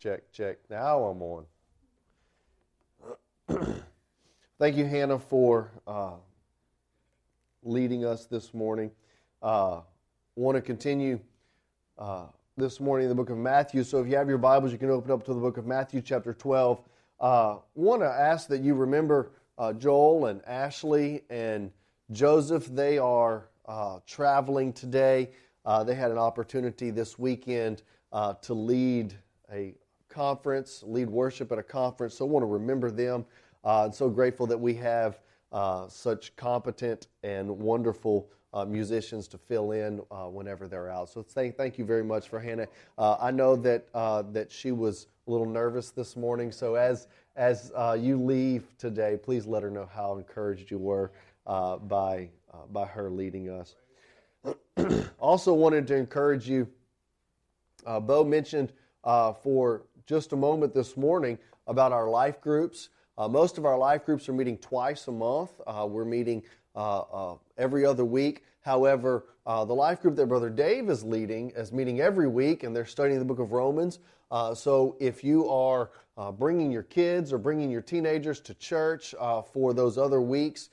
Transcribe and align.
Check, 0.00 0.32
check. 0.32 0.56
Now 0.70 1.04
I'm 1.04 1.20
on. 1.20 1.44
Thank 4.58 4.78
you, 4.78 4.86
Hannah, 4.86 5.18
for 5.18 5.70
uh, 5.86 6.14
leading 7.62 8.06
us 8.06 8.24
this 8.24 8.54
morning. 8.54 8.92
Uh, 9.42 9.80
want 10.36 10.56
to 10.56 10.62
continue 10.62 11.20
uh, 11.98 12.28
this 12.56 12.80
morning 12.80 13.04
in 13.04 13.08
the 13.10 13.14
book 13.14 13.28
of 13.28 13.36
Matthew. 13.36 13.84
So 13.84 14.00
if 14.00 14.06
you 14.06 14.16
have 14.16 14.26
your 14.26 14.38
Bibles, 14.38 14.72
you 14.72 14.78
can 14.78 14.88
open 14.88 15.10
up 15.10 15.22
to 15.26 15.34
the 15.34 15.40
book 15.40 15.58
of 15.58 15.66
Matthew, 15.66 16.00
chapter 16.00 16.32
12. 16.32 16.80
Uh, 17.20 17.56
want 17.74 18.00
to 18.00 18.08
ask 18.08 18.48
that 18.48 18.62
you 18.62 18.72
remember 18.72 19.32
uh, 19.58 19.74
Joel 19.74 20.26
and 20.26 20.40
Ashley 20.46 21.24
and 21.28 21.70
Joseph. 22.10 22.68
They 22.68 22.96
are 22.96 23.50
uh, 23.66 23.98
traveling 24.06 24.72
today. 24.72 25.28
Uh, 25.66 25.84
they 25.84 25.94
had 25.94 26.10
an 26.10 26.16
opportunity 26.16 26.90
this 26.90 27.18
weekend 27.18 27.82
to 28.40 28.54
lead 28.54 29.12
a 29.52 29.74
conference, 30.10 30.82
lead 30.86 31.08
worship 31.08 31.50
at 31.52 31.58
a 31.58 31.62
conference. 31.62 32.16
So 32.16 32.26
I 32.26 32.28
want 32.28 32.42
to 32.42 32.48
remember 32.48 32.90
them. 32.90 33.24
Uh, 33.64 33.84
and 33.84 33.94
so 33.94 34.08
grateful 34.08 34.46
that 34.46 34.58
we 34.58 34.74
have 34.74 35.20
uh, 35.52 35.88
such 35.88 36.34
competent 36.36 37.08
and 37.22 37.48
wonderful 37.50 38.28
uh, 38.52 38.64
musicians 38.64 39.28
to 39.28 39.38
fill 39.38 39.72
in 39.72 40.00
uh, 40.10 40.24
whenever 40.24 40.66
they're 40.66 40.90
out. 40.90 41.08
So 41.08 41.22
thank, 41.22 41.56
thank 41.56 41.78
you 41.78 41.84
very 41.84 42.02
much 42.02 42.28
for 42.28 42.40
Hannah. 42.40 42.66
Uh, 42.98 43.16
I 43.20 43.30
know 43.30 43.54
that 43.56 43.86
uh, 43.94 44.22
that 44.32 44.50
she 44.50 44.72
was 44.72 45.06
a 45.26 45.30
little 45.30 45.46
nervous 45.46 45.90
this 45.90 46.16
morning. 46.16 46.50
So 46.50 46.74
as 46.74 47.06
as 47.36 47.72
you 47.98 48.16
leave 48.16 48.76
today, 48.76 49.18
please 49.22 49.46
let 49.46 49.62
her 49.62 49.70
know 49.70 49.88
how 49.92 50.16
encouraged 50.18 50.70
you 50.70 50.78
were 50.78 51.12
by 51.46 52.28
by 52.70 52.86
her 52.86 53.10
leading 53.10 53.48
us. 53.50 53.76
also 55.18 55.54
wanted 55.54 55.86
to 55.86 55.94
encourage 55.94 56.48
you. 56.48 56.68
Bo 57.84 58.24
mentioned 58.24 58.72
for 59.04 59.84
just 60.10 60.32
a 60.32 60.36
moment 60.36 60.74
this 60.74 60.96
morning 60.96 61.38
about 61.68 61.92
our 61.92 62.10
life 62.10 62.40
groups. 62.40 62.88
Uh, 63.16 63.28
most 63.28 63.58
of 63.58 63.64
our 63.64 63.78
life 63.78 64.04
groups 64.04 64.28
are 64.28 64.32
meeting 64.32 64.58
twice 64.58 65.06
a 65.06 65.12
month. 65.12 65.52
Uh, 65.64 65.86
we're 65.88 66.04
meeting 66.04 66.42
uh, 66.74 66.98
uh 67.02 67.36
every 67.56 67.86
other 67.86 68.04
week. 68.04 68.42
However, 68.62 69.26
uh, 69.46 69.64
the 69.64 69.72
life 69.72 70.02
group 70.02 70.16
that 70.16 70.26
Brother 70.26 70.50
Dave 70.50 70.90
is 70.90 71.04
leading 71.04 71.50
is 71.50 71.70
meeting 71.72 72.00
every 72.00 72.26
week, 72.26 72.64
and 72.64 72.74
they're 72.74 72.86
studying 72.86 73.20
the 73.20 73.24
book 73.24 73.38
of 73.38 73.52
Romans. 73.52 74.00
Uh, 74.32 74.52
so 74.52 74.96
if 74.98 75.22
you 75.22 75.48
are 75.48 75.90
bringing 76.40 76.72
your 76.72 76.82
kids 76.82 77.32
or 77.32 77.38
bringing 77.38 77.70
your 77.70 77.80
teenagers 77.80 78.40
to 78.40 78.54
church 78.54 79.14
for 79.52 79.72
those 79.72 79.96
other 79.96 80.20
weeks, 80.20 80.70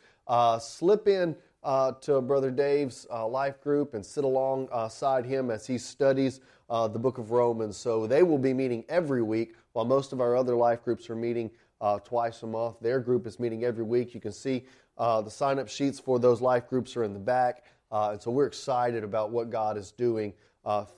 slip 0.59 1.07
in 1.07 1.35
uh, 1.63 1.91
to 2.01 2.21
Brother 2.21 2.51
Dave's 2.51 3.07
uh, 3.11 3.27
life 3.27 3.61
group 3.61 3.93
and 3.93 4.05
sit 4.05 4.23
alongside 4.23 5.25
him 5.25 5.51
as 5.51 5.65
he 5.65 5.77
studies 5.77 6.39
uh, 6.69 6.87
the 6.87 6.99
book 6.99 7.17
of 7.17 7.31
Romans. 7.31 7.77
So 7.77 8.07
they 8.07 8.23
will 8.23 8.37
be 8.37 8.53
meeting 8.53 8.83
every 8.89 9.21
week, 9.21 9.55
while 9.73 9.85
most 9.85 10.13
of 10.13 10.21
our 10.21 10.35
other 10.35 10.55
life 10.55 10.83
groups 10.83 11.09
are 11.09 11.15
meeting 11.15 11.49
uh, 11.81 11.99
twice 11.99 12.43
a 12.43 12.47
month. 12.47 12.79
Their 12.81 12.99
group 12.99 13.27
is 13.27 13.39
meeting 13.39 13.63
every 13.63 13.83
week. 13.83 14.13
You 14.13 14.21
can 14.21 14.31
see 14.31 14.65
uh, 14.97 15.21
the 15.21 15.31
sign 15.31 15.59
up 15.59 15.67
sheets 15.67 15.99
for 15.99 16.19
those 16.19 16.41
life 16.41 16.67
groups 16.67 16.95
are 16.97 17.03
in 17.03 17.13
the 17.13 17.19
back. 17.19 17.65
And 17.91 18.21
so 18.21 18.31
we're 18.31 18.47
excited 18.47 19.03
about 19.03 19.31
what 19.31 19.49
God 19.49 19.77
is 19.77 19.91
doing 19.91 20.33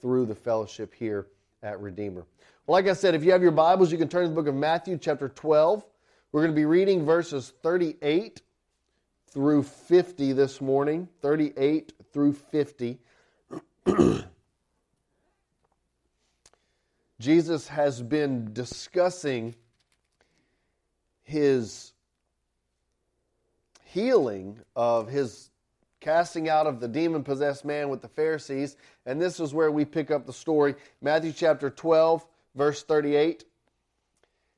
through 0.01 0.25
the 0.25 0.35
fellowship 0.35 0.93
here 0.93 1.27
at 1.63 1.79
Redeemer. 1.79 2.25
Well, 2.65 2.73
like 2.73 2.87
I 2.87 2.93
said, 2.93 3.15
if 3.15 3.23
you 3.23 3.31
have 3.31 3.41
your 3.41 3.51
Bibles, 3.51 3.91
you 3.91 3.97
can 3.97 4.07
turn 4.07 4.23
to 4.23 4.29
the 4.29 4.35
book 4.35 4.47
of 4.47 4.55
Matthew, 4.55 4.97
chapter 4.97 5.29
12. 5.29 5.83
We're 6.31 6.41
going 6.41 6.53
to 6.53 6.55
be 6.55 6.65
reading 6.65 7.03
verses 7.03 7.53
38 7.63 8.41
through 9.31 9.63
50 9.63 10.33
this 10.33 10.59
morning, 10.61 11.07
38 11.21 11.93
through 12.11 12.33
50. 12.33 12.99
Jesus 17.19 17.67
has 17.67 18.01
been 18.01 18.53
discussing 18.53 19.55
his 21.23 21.93
healing 23.83 24.59
of 24.75 25.07
his 25.07 25.49
casting 25.99 26.47
out 26.47 26.65
of 26.65 26.79
the 26.79 26.87
demon 26.87 27.23
possessed 27.23 27.65
man 27.65 27.89
with 27.89 28.01
the 28.01 28.07
Pharisees. 28.07 28.77
And 29.05 29.21
this 29.21 29.39
is 29.39 29.53
where 29.53 29.71
we 29.71 29.85
pick 29.85 30.11
up 30.11 30.25
the 30.25 30.33
story. 30.33 30.75
Matthew 31.01 31.33
chapter 31.33 31.69
12, 31.69 32.25
verse 32.55 32.83
38. 32.83 33.41
It 33.41 33.45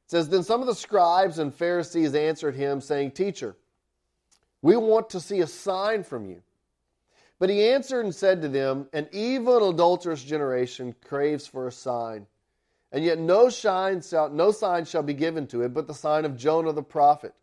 says, 0.06 0.30
Then 0.30 0.44
some 0.44 0.62
of 0.62 0.68
the 0.68 0.76
scribes 0.76 1.40
and 1.40 1.54
Pharisees 1.54 2.14
answered 2.14 2.56
him, 2.56 2.80
saying, 2.80 3.12
Teacher, 3.12 3.56
we 4.62 4.76
want 4.76 5.10
to 5.12 5.20
see 5.20 5.40
a 5.42 5.48
sign 5.48 6.04
from 6.04 6.26
you. 6.26 6.42
But 7.40 7.50
he 7.50 7.70
answered 7.70 8.06
and 8.06 8.14
said 8.14 8.42
to 8.42 8.48
them, 8.48 8.88
An 8.94 9.08
evil 9.12 9.70
adulterous 9.70 10.24
generation 10.24 10.96
craves 11.04 11.48
for 11.48 11.68
a 11.68 11.72
sign, 11.72 12.28
and 12.92 13.04
yet 13.04 13.18
no, 13.18 13.50
shine 13.50 14.02
shall, 14.02 14.30
no 14.30 14.52
sign 14.52 14.86
shall 14.86 15.02
be 15.02 15.16
given 15.16 15.48
to 15.48 15.64
it 15.64 15.74
but 15.74 15.88
the 15.88 15.94
sign 15.94 16.26
of 16.26 16.38
Jonah 16.38 16.74
the 16.74 16.84
prophet. 16.84 17.34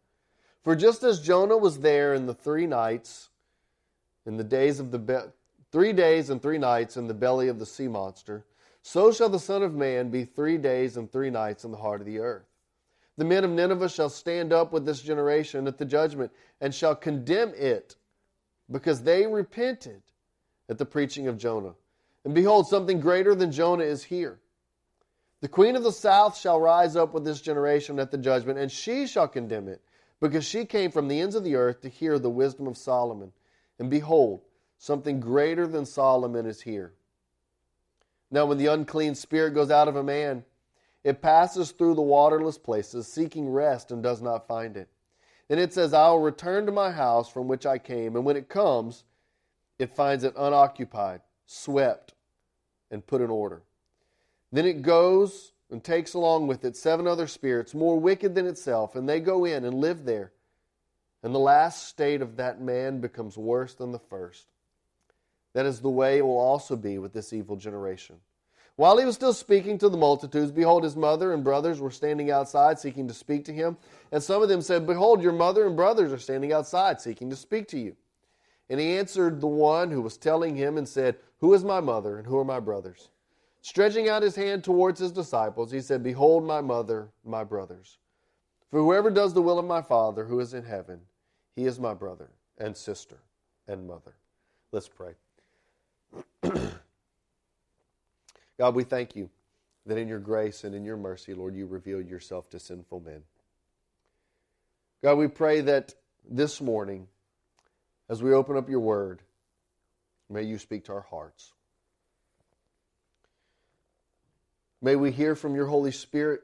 For 0.63 0.77
just 0.77 1.03
as 1.03 1.21
Jonah 1.21 1.57
was 1.57 1.79
there 1.79 2.15
in 2.15 2.27
the 2.27 2.35
three 2.35 2.67
nights, 2.67 3.31
in 4.27 4.37
the 4.37 4.45
days 4.45 4.79
of 4.79 4.91
the 4.91 4.99
be- 4.99 5.31
three 5.73 5.93
days 5.93 6.31
and 6.31 6.41
three 6.41 6.59
nights 6.59 6.97
in 6.97 7.09
the 7.09 7.15
belly 7.15 7.49
of 7.49 7.59
the 7.59 7.67
sea 7.67 7.89
monster, 7.89 8.45
so 8.83 9.13
shall 9.13 9.29
the 9.29 9.39
Son 9.39 9.63
of 9.63 9.75
Man 9.75 10.11
be 10.11 10.25
three 10.25 10.59
days 10.59 10.97
and 10.97 11.11
three 11.11 11.31
nights 11.31 11.65
in 11.65 11.71
the 11.71 11.77
heart 11.77 12.01
of 12.01 12.07
the 12.07 12.21
earth. 12.21 12.48
The 13.19 13.25
men 13.25 13.43
of 13.43 13.51
Nineveh 13.51 13.89
shall 13.89 14.09
stand 14.09 14.53
up 14.53 14.73
with 14.73 14.87
this 14.87 15.03
generation 15.03 15.67
at 15.67 15.77
the 15.77 15.85
judgment 15.85 16.31
and 16.61 16.73
shall 16.73 16.95
condemn 16.95 17.53
it 17.55 17.97
because 18.71 19.03
they 19.03 19.27
repented 19.27 20.03
at 20.69 20.79
the 20.79 20.87
preaching 20.87 21.27
of 21.27 21.37
Jonah. 21.37 21.75
And 22.25 22.33
behold, 22.33 22.69
something 22.69 23.01
greater 23.01 23.35
than 23.35 23.51
Jonah 23.51 23.83
is 23.83 24.05
here. 24.05 24.39
The 25.41 25.49
queen 25.49 25.75
of 25.75 25.83
the 25.83 25.91
south 25.91 26.39
shall 26.39 26.61
rise 26.61 26.95
up 26.95 27.13
with 27.13 27.25
this 27.25 27.41
generation 27.41 27.99
at 27.99 28.13
the 28.13 28.19
judgment, 28.19 28.59
and 28.59 28.71
she 28.71 29.07
shall 29.07 29.27
condemn 29.27 29.67
it, 29.67 29.81
because 30.21 30.45
she 30.45 30.65
came 30.65 30.93
from 30.93 31.09
the 31.09 31.21
ends 31.21 31.35
of 31.35 31.43
the 31.43 31.57
earth 31.57 31.81
to 31.83 31.89
hear 31.89 32.19
the 32.19 32.31
wisdom 32.31 32.69
of 32.69 32.77
Solomon. 32.77 33.33
And 33.81 33.91
behold, 33.91 34.43
something 34.79 35.19
greater 35.19 35.67
than 35.67 35.87
Solomon 35.87 36.47
is 36.47 36.61
here. 36.61 36.93
Now, 38.31 38.47
when 38.47 38.59
the 38.59 38.67
unclean 38.67 39.15
spirit 39.17 39.55
goes 39.55 39.71
out 39.71 39.89
of 39.89 39.97
a 39.97 40.05
man, 40.05 40.45
it 41.09 41.23
passes 41.23 41.71
through 41.71 41.95
the 41.95 42.03
waterless 42.03 42.59
places, 42.59 43.07
seeking 43.07 43.49
rest, 43.49 43.93
and 43.93 44.03
does 44.03 44.21
not 44.21 44.47
find 44.47 44.77
it. 44.77 44.91
Then 45.49 45.59
it 45.59 45.73
says, 45.73 45.95
I 45.95 46.11
will 46.11 46.21
return 46.21 46.67
to 46.67 46.73
my 46.73 46.91
house 46.91 47.31
from 47.31 47.49
which 47.49 47.65
I 47.65 47.79
came. 47.79 48.15
And 48.15 48.27
when 48.27 48.37
it 48.37 48.51
comes, 48.51 49.05
it 49.79 49.97
finds 49.97 50.23
it 50.23 50.35
unoccupied, 50.37 51.23
swept, 51.47 52.13
and 52.91 53.07
put 53.07 53.23
in 53.23 53.31
order. 53.31 53.63
Then 54.53 54.67
it 54.67 54.83
goes 54.83 55.53
and 55.71 55.83
takes 55.83 56.13
along 56.13 56.47
with 56.47 56.63
it 56.67 56.77
seven 56.77 57.07
other 57.07 57.27
spirits, 57.27 57.73
more 57.73 57.99
wicked 57.99 58.35
than 58.35 58.47
itself, 58.47 58.95
and 58.95 59.09
they 59.09 59.19
go 59.19 59.47
in 59.47 59.65
and 59.65 59.81
live 59.81 60.05
there. 60.05 60.33
And 61.23 61.35
the 61.35 61.39
last 61.39 61.89
state 61.89 62.21
of 62.21 62.37
that 62.37 62.61
man 62.61 63.01
becomes 63.01 63.39
worse 63.39 63.73
than 63.73 63.93
the 63.93 63.99
first. 63.99 64.45
That 65.55 65.65
is 65.65 65.81
the 65.81 65.89
way 65.89 66.19
it 66.19 66.27
will 66.27 66.37
also 66.37 66.77
be 66.77 66.99
with 66.99 67.15
this 67.15 67.33
evil 67.33 67.57
generation. 67.57 68.17
While 68.79 68.97
he 68.99 69.05
was 69.05 69.17
still 69.17 69.33
speaking 69.33 69.77
to 69.79 69.89
the 69.89 69.97
multitudes, 69.97 70.53
behold, 70.53 70.85
his 70.85 70.95
mother 70.95 71.33
and 71.33 71.43
brothers 71.43 71.81
were 71.81 71.91
standing 71.91 72.31
outside 72.31 72.79
seeking 72.79 73.09
to 73.09 73.13
speak 73.13 73.45
to 73.47 73.53
him. 73.53 73.77
And 74.13 74.23
some 74.23 74.41
of 74.41 74.49
them 74.49 74.63
said, 74.63 74.87
Behold, 74.87 75.21
your 75.21 75.33
mother 75.33 75.67
and 75.67 75.75
brothers 75.75 76.13
are 76.13 76.19
standing 76.19 76.53
outside 76.53 77.01
seeking 77.01 77.29
to 77.31 77.35
speak 77.35 77.67
to 77.69 77.79
you. 77.81 77.97
And 78.71 78.79
he 78.79 78.97
answered 78.97 79.41
the 79.41 79.49
one 79.49 79.91
who 79.91 80.01
was 80.01 80.17
telling 80.17 80.55
him 80.55 80.79
and 80.79 80.89
said, 80.89 81.17
Who 81.41 81.55
is 81.55 81.65
my 81.65 81.81
mother 81.81 82.19
and 82.19 82.27
who 82.29 82.39
are 82.39 82.45
my 82.45 82.61
brothers? 82.61 83.09
Stretching 83.63 84.09
out 84.09 84.23
his 84.23 84.37
hand 84.37 84.63
towards 84.63 85.01
his 85.01 85.11
disciples, 85.11 85.73
he 85.73 85.81
said, 85.81 86.05
Behold 86.05 86.45
my 86.45 86.61
mother, 86.61 87.09
my 87.25 87.43
brothers. 87.43 87.99
For 88.71 88.79
whoever 88.79 89.11
does 89.11 89.35
the 89.35 89.43
will 89.43 89.59
of 89.59 89.65
my 89.65 89.83
Father 89.83 90.25
who 90.25 90.39
is 90.39 90.55
in 90.55 90.63
heaven, 90.63 91.01
he 91.57 91.67
is 91.67 91.81
my 91.81 91.95
brother 91.95 92.31
and 92.59 92.77
sister 92.77 93.19
and 93.67 93.89
mother. 93.89 94.15
Let's 94.71 94.89
pray. 94.89 95.15
God, 98.59 98.75
we 98.75 98.85
thank 98.85 99.15
you 99.15 99.31
that 99.87 99.99
in 99.99 100.09
your 100.09 100.19
grace 100.19 100.65
and 100.65 100.75
in 100.75 100.85
your 100.85 100.97
mercy, 100.97 101.33
Lord, 101.33 101.55
you 101.55 101.67
reveal 101.67 102.01
yourself 102.01 102.51
to 102.51 102.59
sinful 102.59 103.01
men. 103.01 103.23
God, 105.03 105.15
we 105.17 105.29
pray 105.29 105.61
that 105.63 105.95
this 106.29 106.61
morning, 106.61 107.07
as 108.09 108.23
we 108.23 108.33
open 108.33 108.57
up 108.57 108.69
your 108.69 108.81
word, 108.81 109.23
may 110.29 110.43
you 110.43 110.59
speak 110.59 110.85
to 110.87 110.93
our 110.93 111.07
hearts. 111.09 111.53
May 114.83 114.97
we 114.97 115.11
hear 115.11 115.35
from 115.35 115.55
your 115.55 115.67
Holy 115.67 115.93
Spirit. 115.93 116.43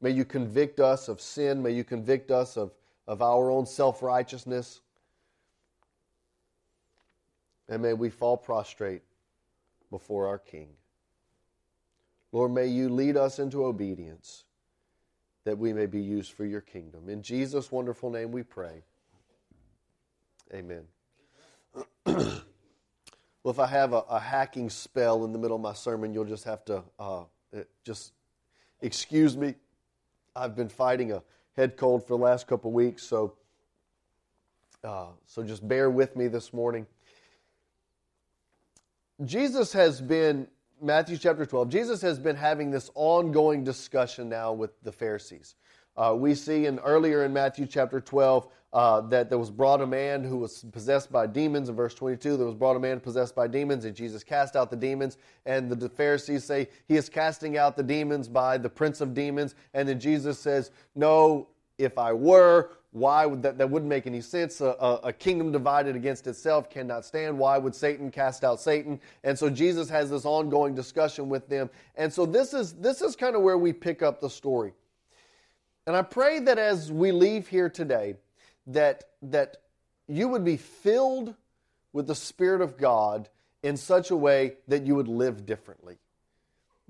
May 0.00 0.10
you 0.10 0.24
convict 0.24 0.80
us 0.80 1.08
of 1.08 1.20
sin. 1.20 1.62
May 1.62 1.72
you 1.72 1.84
convict 1.84 2.30
us 2.30 2.56
of, 2.56 2.72
of 3.06 3.22
our 3.22 3.50
own 3.50 3.66
self 3.66 4.02
righteousness. 4.02 4.80
And 7.68 7.82
may 7.82 7.92
we 7.92 8.10
fall 8.10 8.36
prostrate 8.36 9.02
before 9.90 10.26
our 10.26 10.38
King. 10.38 10.68
Lord, 12.34 12.50
may 12.50 12.66
you 12.66 12.88
lead 12.88 13.16
us 13.16 13.38
into 13.38 13.64
obedience 13.64 14.42
that 15.44 15.56
we 15.56 15.72
may 15.72 15.86
be 15.86 16.00
used 16.00 16.32
for 16.32 16.44
your 16.44 16.60
kingdom. 16.60 17.08
In 17.08 17.22
Jesus' 17.22 17.70
wonderful 17.70 18.10
name 18.10 18.32
we 18.32 18.42
pray. 18.42 18.82
Amen. 20.52 20.82
well, 22.04 22.42
if 23.46 23.60
I 23.60 23.68
have 23.68 23.92
a, 23.92 23.98
a, 24.10 24.18
hacking 24.18 24.68
spell 24.68 25.24
in 25.24 25.32
the 25.32 25.38
middle 25.38 25.54
of 25.54 25.62
my 25.62 25.74
sermon, 25.74 26.12
you'll 26.12 26.24
just 26.24 26.42
have 26.42 26.64
to 26.64 26.82
uh, 26.98 27.22
just 27.84 28.12
excuse 28.80 29.36
me. 29.36 29.54
I've 30.34 30.56
been 30.56 30.68
fighting 30.68 31.12
a 31.12 31.22
head 31.56 31.76
cold 31.76 32.02
for 32.02 32.18
the 32.18 32.24
last 32.24 32.48
couple 32.48 32.72
weeks, 32.72 33.04
so 33.04 33.34
uh, 34.82 35.06
so 35.24 35.44
just 35.44 35.66
bear 35.68 35.88
with 35.88 36.16
me 36.16 36.26
this 36.26 36.52
morning. 36.52 36.84
Jesus 39.24 39.72
has 39.72 40.00
been 40.00 40.48
Matthew 40.80 41.16
chapter 41.16 41.46
12. 41.46 41.68
Jesus 41.68 42.02
has 42.02 42.18
been 42.18 42.36
having 42.36 42.70
this 42.70 42.90
ongoing 42.94 43.64
discussion 43.64 44.28
now 44.28 44.52
with 44.52 44.70
the 44.82 44.92
Pharisees. 44.92 45.54
Uh, 45.96 46.14
we 46.16 46.34
see 46.34 46.66
in 46.66 46.78
earlier 46.80 47.24
in 47.24 47.32
Matthew 47.32 47.66
chapter 47.66 48.00
12 48.00 48.48
uh, 48.72 49.00
that 49.02 49.28
there 49.28 49.38
was 49.38 49.50
brought 49.50 49.80
a 49.80 49.86
man 49.86 50.24
who 50.24 50.36
was 50.36 50.64
possessed 50.72 51.12
by 51.12 51.26
demons. 51.28 51.68
In 51.68 51.76
verse 51.76 51.94
22, 51.94 52.36
there 52.36 52.46
was 52.46 52.56
brought 52.56 52.74
a 52.74 52.80
man 52.80 52.98
possessed 52.98 53.36
by 53.36 53.46
demons, 53.46 53.84
and 53.84 53.94
Jesus 53.94 54.24
cast 54.24 54.56
out 54.56 54.70
the 54.70 54.76
demons. 54.76 55.16
And 55.46 55.70
the 55.70 55.88
Pharisees 55.88 56.42
say 56.42 56.68
he 56.88 56.96
is 56.96 57.08
casting 57.08 57.56
out 57.56 57.76
the 57.76 57.84
demons 57.84 58.26
by 58.26 58.58
the 58.58 58.68
prince 58.68 59.00
of 59.00 59.14
demons. 59.14 59.54
And 59.74 59.88
then 59.88 60.00
Jesus 60.00 60.40
says, 60.40 60.72
No, 60.96 61.46
if 61.78 61.98
I 61.98 62.12
were, 62.12 62.70
why 62.94 63.26
would 63.26 63.42
that, 63.42 63.58
that 63.58 63.68
wouldn't 63.68 63.88
make 63.88 64.06
any 64.06 64.20
sense? 64.20 64.60
A, 64.60 64.76
a, 64.78 65.00
a, 65.08 65.12
kingdom 65.12 65.50
divided 65.50 65.96
against 65.96 66.28
itself 66.28 66.70
cannot 66.70 67.04
stand. 67.04 67.36
Why 67.36 67.58
would 67.58 67.74
Satan 67.74 68.08
cast 68.08 68.44
out 68.44 68.60
Satan? 68.60 69.00
And 69.24 69.36
so 69.36 69.50
Jesus 69.50 69.90
has 69.90 70.10
this 70.10 70.24
ongoing 70.24 70.76
discussion 70.76 71.28
with 71.28 71.48
them. 71.48 71.70
And 71.96 72.12
so 72.12 72.24
this 72.24 72.54
is 72.54 72.74
this 72.74 73.02
is 73.02 73.16
kind 73.16 73.34
of 73.34 73.42
where 73.42 73.58
we 73.58 73.72
pick 73.72 74.00
up 74.00 74.20
the 74.20 74.30
story. 74.30 74.74
And 75.88 75.96
I 75.96 76.02
pray 76.02 76.38
that 76.38 76.56
as 76.56 76.92
we 76.92 77.10
leave 77.10 77.48
here 77.48 77.68
today, 77.68 78.14
that, 78.68 79.04
that 79.22 79.56
you 80.06 80.28
would 80.28 80.44
be 80.44 80.56
filled 80.56 81.34
with 81.92 82.06
the 82.06 82.14
Spirit 82.14 82.60
of 82.60 82.78
God 82.78 83.28
in 83.64 83.76
such 83.76 84.12
a 84.12 84.16
way 84.16 84.54
that 84.68 84.86
you 84.86 84.94
would 84.94 85.08
live 85.08 85.44
differently. 85.44 85.98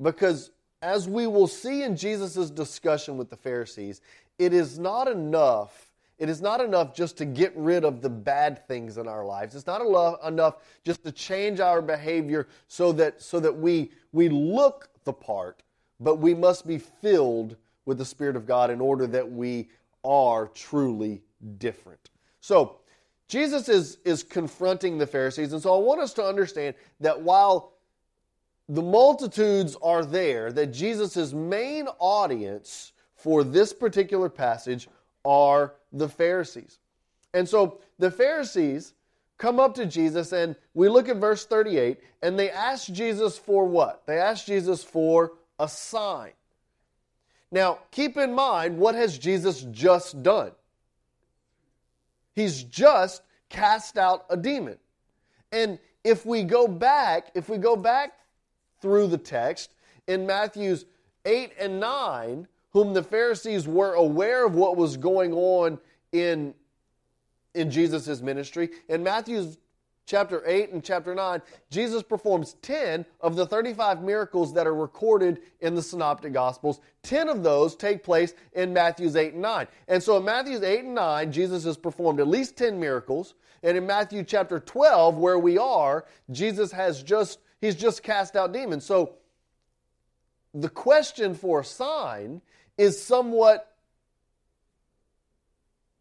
Because 0.00 0.50
as 0.82 1.08
we 1.08 1.26
will 1.26 1.46
see 1.46 1.82
in 1.82 1.96
Jesus' 1.96 2.50
discussion 2.50 3.16
with 3.16 3.30
the 3.30 3.36
Pharisees, 3.36 4.02
it 4.38 4.52
is 4.52 4.78
not 4.78 5.08
enough. 5.08 5.83
It 6.18 6.28
is 6.28 6.40
not 6.40 6.60
enough 6.60 6.94
just 6.94 7.16
to 7.18 7.24
get 7.24 7.52
rid 7.56 7.84
of 7.84 8.00
the 8.00 8.10
bad 8.10 8.66
things 8.68 8.98
in 8.98 9.08
our 9.08 9.24
lives. 9.24 9.54
It's 9.54 9.66
not 9.66 9.80
enough 10.26 10.56
just 10.84 11.02
to 11.04 11.12
change 11.12 11.60
our 11.60 11.82
behavior 11.82 12.46
so 12.68 12.92
that, 12.92 13.20
so 13.20 13.40
that 13.40 13.56
we, 13.56 13.90
we 14.12 14.28
look 14.28 14.88
the 15.04 15.12
part, 15.12 15.62
but 15.98 16.16
we 16.16 16.34
must 16.34 16.66
be 16.66 16.78
filled 16.78 17.56
with 17.84 17.98
the 17.98 18.04
Spirit 18.04 18.36
of 18.36 18.46
God 18.46 18.70
in 18.70 18.80
order 18.80 19.06
that 19.08 19.30
we 19.30 19.68
are 20.04 20.48
truly 20.48 21.22
different. 21.58 22.10
So, 22.40 22.76
Jesus 23.26 23.68
is, 23.70 23.98
is 24.04 24.22
confronting 24.22 24.98
the 24.98 25.06
Pharisees, 25.06 25.52
and 25.52 25.62
so 25.62 25.74
I 25.74 25.78
want 25.78 26.00
us 26.00 26.12
to 26.14 26.24
understand 26.24 26.74
that 27.00 27.20
while 27.20 27.72
the 28.68 28.82
multitudes 28.82 29.76
are 29.82 30.04
there, 30.04 30.52
that 30.52 30.66
Jesus' 30.66 31.32
main 31.32 31.88
audience 31.98 32.92
for 33.14 33.42
this 33.42 33.72
particular 33.72 34.28
passage 34.28 34.88
are 35.24 35.74
the 35.92 36.08
Pharisees. 36.08 36.78
And 37.32 37.48
so 37.48 37.80
the 37.98 38.10
Pharisees 38.10 38.94
come 39.38 39.58
up 39.58 39.74
to 39.74 39.86
Jesus, 39.86 40.32
and 40.32 40.56
we 40.74 40.88
look 40.88 41.08
at 41.08 41.16
verse 41.16 41.44
38, 41.44 41.98
and 42.22 42.38
they 42.38 42.50
ask 42.50 42.92
Jesus 42.92 43.36
for 43.36 43.66
what? 43.66 44.06
They 44.06 44.18
ask 44.18 44.46
Jesus 44.46 44.84
for 44.84 45.32
a 45.58 45.68
sign. 45.68 46.32
Now, 47.50 47.78
keep 47.90 48.16
in 48.16 48.32
mind, 48.34 48.78
what 48.78 48.94
has 48.94 49.18
Jesus 49.18 49.62
just 49.70 50.22
done? 50.22 50.52
He's 52.34 52.64
just 52.64 53.22
cast 53.48 53.96
out 53.96 54.26
a 54.30 54.36
demon. 54.36 54.78
And 55.52 55.78
if 56.02 56.26
we 56.26 56.42
go 56.42 56.66
back, 56.66 57.30
if 57.34 57.48
we 57.48 57.58
go 57.58 57.76
back 57.76 58.12
through 58.80 59.06
the 59.06 59.18
text 59.18 59.74
in 60.08 60.26
Matthew's 60.26 60.84
8 61.24 61.52
and 61.58 61.80
9, 61.80 62.48
whom 62.74 62.92
the 62.92 63.02
Pharisees 63.02 63.66
were 63.66 63.94
aware 63.94 64.44
of 64.44 64.54
what 64.54 64.76
was 64.76 64.98
going 64.98 65.32
on 65.32 65.78
in, 66.12 66.52
in 67.54 67.70
Jesus' 67.70 68.20
ministry, 68.20 68.68
in 68.88 69.02
Matthew's 69.02 69.56
chapter 70.06 70.42
8 70.44 70.72
and 70.72 70.84
chapter 70.84 71.14
9, 71.14 71.40
Jesus 71.70 72.02
performs 72.02 72.54
10 72.62 73.06
of 73.20 73.36
the 73.36 73.46
35 73.46 74.02
miracles 74.02 74.52
that 74.54 74.66
are 74.66 74.74
recorded 74.74 75.40
in 75.60 75.74
the 75.74 75.82
Synoptic 75.82 76.32
Gospels. 76.32 76.80
10 77.04 77.28
of 77.28 77.42
those 77.42 77.74
take 77.74 78.02
place 78.02 78.34
in 78.52 78.72
Matthew's 78.72 79.16
8 79.16 79.34
and 79.34 79.42
9. 79.42 79.66
And 79.88 80.02
so 80.02 80.16
in 80.18 80.24
Matthew's 80.24 80.62
8 80.62 80.84
and 80.84 80.94
9, 80.94 81.32
Jesus 81.32 81.64
has 81.64 81.76
performed 81.76 82.20
at 82.20 82.28
least 82.28 82.56
10 82.56 82.78
miracles. 82.78 83.34
And 83.62 83.78
in 83.78 83.86
Matthew 83.86 84.24
chapter 84.24 84.60
12, 84.60 85.16
where 85.16 85.38
we 85.38 85.56
are, 85.56 86.04
Jesus 86.30 86.72
has 86.72 87.02
just, 87.02 87.38
he's 87.60 87.76
just 87.76 88.02
cast 88.02 88.36
out 88.36 88.52
demons. 88.52 88.84
So 88.84 89.14
the 90.52 90.68
question 90.68 91.34
for 91.34 91.60
a 91.60 91.64
sign 91.64 92.42
is 92.76 93.00
somewhat 93.02 93.70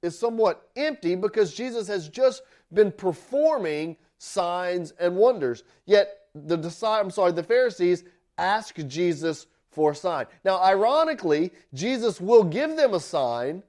is 0.01 0.19
somewhat 0.19 0.69
empty 0.75 1.15
because 1.15 1.53
Jesus 1.53 1.87
has 1.87 2.09
just 2.09 2.43
been 2.73 2.91
performing 2.91 3.95
signs 4.17 4.91
and 4.99 5.15
wonders. 5.15 5.63
Yet 5.85 6.27
the 6.35 6.57
I'm 6.85 7.09
sorry, 7.09 7.31
the 7.31 7.43
Pharisees 7.43 8.03
ask 8.37 8.75
Jesus 8.87 9.47
for 9.71 9.91
a 9.91 9.95
sign. 9.95 10.25
Now, 10.43 10.61
ironically, 10.61 11.51
Jesus 11.73 12.21
will 12.21 12.43
give 12.43 12.75
them 12.75 12.93
a 12.93 12.99
sign, 12.99 13.63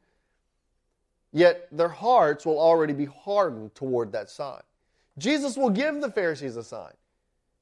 yet 1.32 1.68
their 1.72 1.88
hearts 1.88 2.44
will 2.44 2.58
already 2.58 2.92
be 2.92 3.06
hardened 3.06 3.74
toward 3.74 4.12
that 4.12 4.28
sign. 4.30 4.62
Jesus 5.18 5.56
will 5.56 5.70
give 5.70 6.00
the 6.00 6.10
Pharisees 6.10 6.56
a 6.56 6.64
sign. 6.64 6.92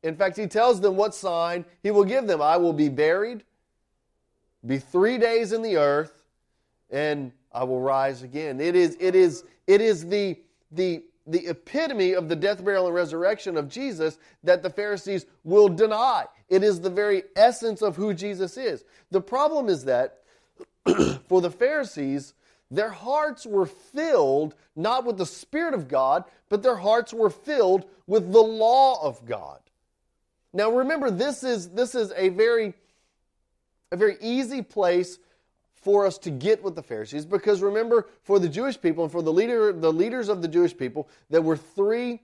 In 0.02 0.17
fact, 0.17 0.37
he 0.37 0.47
tells 0.47 0.81
them 0.81 0.97
what 0.97 1.14
sign 1.14 1.64
he 1.83 1.90
will 1.90 2.05
give 2.05 2.26
them. 2.26 2.43
I 2.43 2.57
will 2.57 2.73
be 2.73 2.88
buried, 2.88 3.45
be 4.64 4.78
three 4.78 5.19
days 5.19 5.52
in 5.52 5.62
the 5.62 5.76
earth, 5.76 6.23
and 6.90 7.33
I 7.52 7.64
will 7.64 7.81
rise 7.81 8.23
again. 8.23 8.61
It 8.61 8.76
is, 8.76 8.97
it 9.00 9.14
is, 9.14 9.45
it 9.66 9.81
is 9.81 10.07
the, 10.07 10.38
the 10.71 11.02
the 11.26 11.47
epitome 11.47 12.14
of 12.14 12.28
the 12.28 12.37
death, 12.37 12.64
burial, 12.64 12.87
and 12.87 12.95
resurrection 12.95 13.57
of 13.57 13.69
Jesus 13.69 14.19
that 14.42 14.62
the 14.62 14.71
Pharisees 14.71 15.26
will 15.45 15.69
deny. 15.69 16.26
It 16.49 16.62
is 16.62 16.81
the 16.81 16.90
very 16.90 17.25
essence 17.37 17.83
of 17.83 17.97
who 17.97 18.12
Jesus 18.12 18.57
is. 18.57 18.85
The 19.11 19.21
problem 19.21 19.69
is 19.69 19.85
that 19.85 20.23
for 21.28 21.40
the 21.40 21.50
Pharisees, 21.50 22.35
their 22.71 22.90
hearts 22.90 23.47
were 23.47 23.66
filled 23.66 24.54
not 24.75 25.04
with 25.04 25.19
the 25.19 25.26
Spirit 25.26 25.75
of 25.75 25.88
God, 25.88 26.25
but 26.49 26.62
their 26.62 26.76
hearts 26.76 27.12
were 27.12 27.31
filled 27.31 27.85
with 28.07 28.33
the 28.33 28.42
law 28.42 29.02
of 29.02 29.25
God. 29.25 29.61
Now 30.52 30.71
remember, 30.71 31.11
this 31.11 31.45
is, 31.45 31.71
this 31.71 31.95
is 31.95 32.12
a 32.16 32.31
very, 32.31 32.75
a 33.93 33.97
very 33.97 34.17
easy 34.21 34.63
place 34.63 35.19
for 35.75 36.07
us 36.07 36.17
to 36.17 36.31
get 36.31 36.63
with 36.63 36.75
the 36.75 36.83
Pharisees 36.83 37.27
because 37.27 37.61
remember 37.61 38.09
for 38.23 38.39
the 38.39 38.49
Jewish 38.49 38.81
people 38.81 39.05
and 39.05 39.13
for 39.13 39.23
the 39.23 39.33
leader 39.33 39.73
the 39.73 39.93
leaders 39.93 40.29
of 40.29 40.43
the 40.43 40.49
Jewish 40.49 40.77
people 40.77 41.09
there 41.31 41.43
were 41.43 41.57
three 41.57 42.21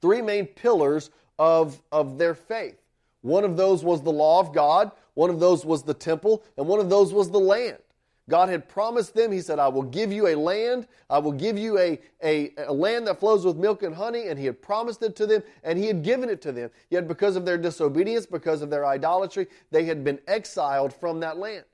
three 0.00 0.22
main 0.22 0.46
pillars 0.46 1.10
of 1.38 1.80
of 1.92 2.18
their 2.18 2.34
faith. 2.34 2.80
One 3.20 3.44
of 3.44 3.56
those 3.56 3.84
was 3.84 4.02
the 4.02 4.12
law 4.12 4.40
of 4.40 4.52
God, 4.52 4.90
one 5.14 5.30
of 5.30 5.40
those 5.40 5.64
was 5.64 5.82
the 5.82 5.94
temple, 5.94 6.42
and 6.56 6.66
one 6.66 6.80
of 6.80 6.90
those 6.90 7.12
was 7.12 7.30
the 7.30 7.40
land. 7.40 7.78
God 8.28 8.48
had 8.48 8.68
promised 8.68 9.14
them, 9.14 9.32
He 9.32 9.40
said, 9.40 9.58
I 9.58 9.68
will 9.68 9.82
give 9.82 10.12
you 10.12 10.28
a 10.28 10.34
land, 10.34 10.86
I 11.10 11.18
will 11.18 11.32
give 11.32 11.58
you 11.58 11.78
a, 11.78 12.00
a, 12.22 12.52
a, 12.56 12.72
land 12.72 13.06
that 13.06 13.20
flows 13.20 13.44
with 13.44 13.56
milk 13.56 13.82
and 13.82 13.94
honey, 13.94 14.28
and 14.28 14.38
He 14.38 14.46
had 14.46 14.62
promised 14.62 15.02
it 15.02 15.14
to 15.16 15.26
them, 15.26 15.42
and 15.62 15.78
He 15.78 15.86
had 15.86 16.02
given 16.02 16.30
it 16.30 16.40
to 16.42 16.52
them. 16.52 16.70
Yet 16.88 17.06
because 17.06 17.36
of 17.36 17.44
their 17.44 17.58
disobedience, 17.58 18.24
because 18.24 18.62
of 18.62 18.70
their 18.70 18.86
idolatry, 18.86 19.46
they 19.70 19.84
had 19.84 20.04
been 20.04 20.18
exiled 20.26 20.94
from 20.94 21.20
that 21.20 21.36
land. 21.36 21.64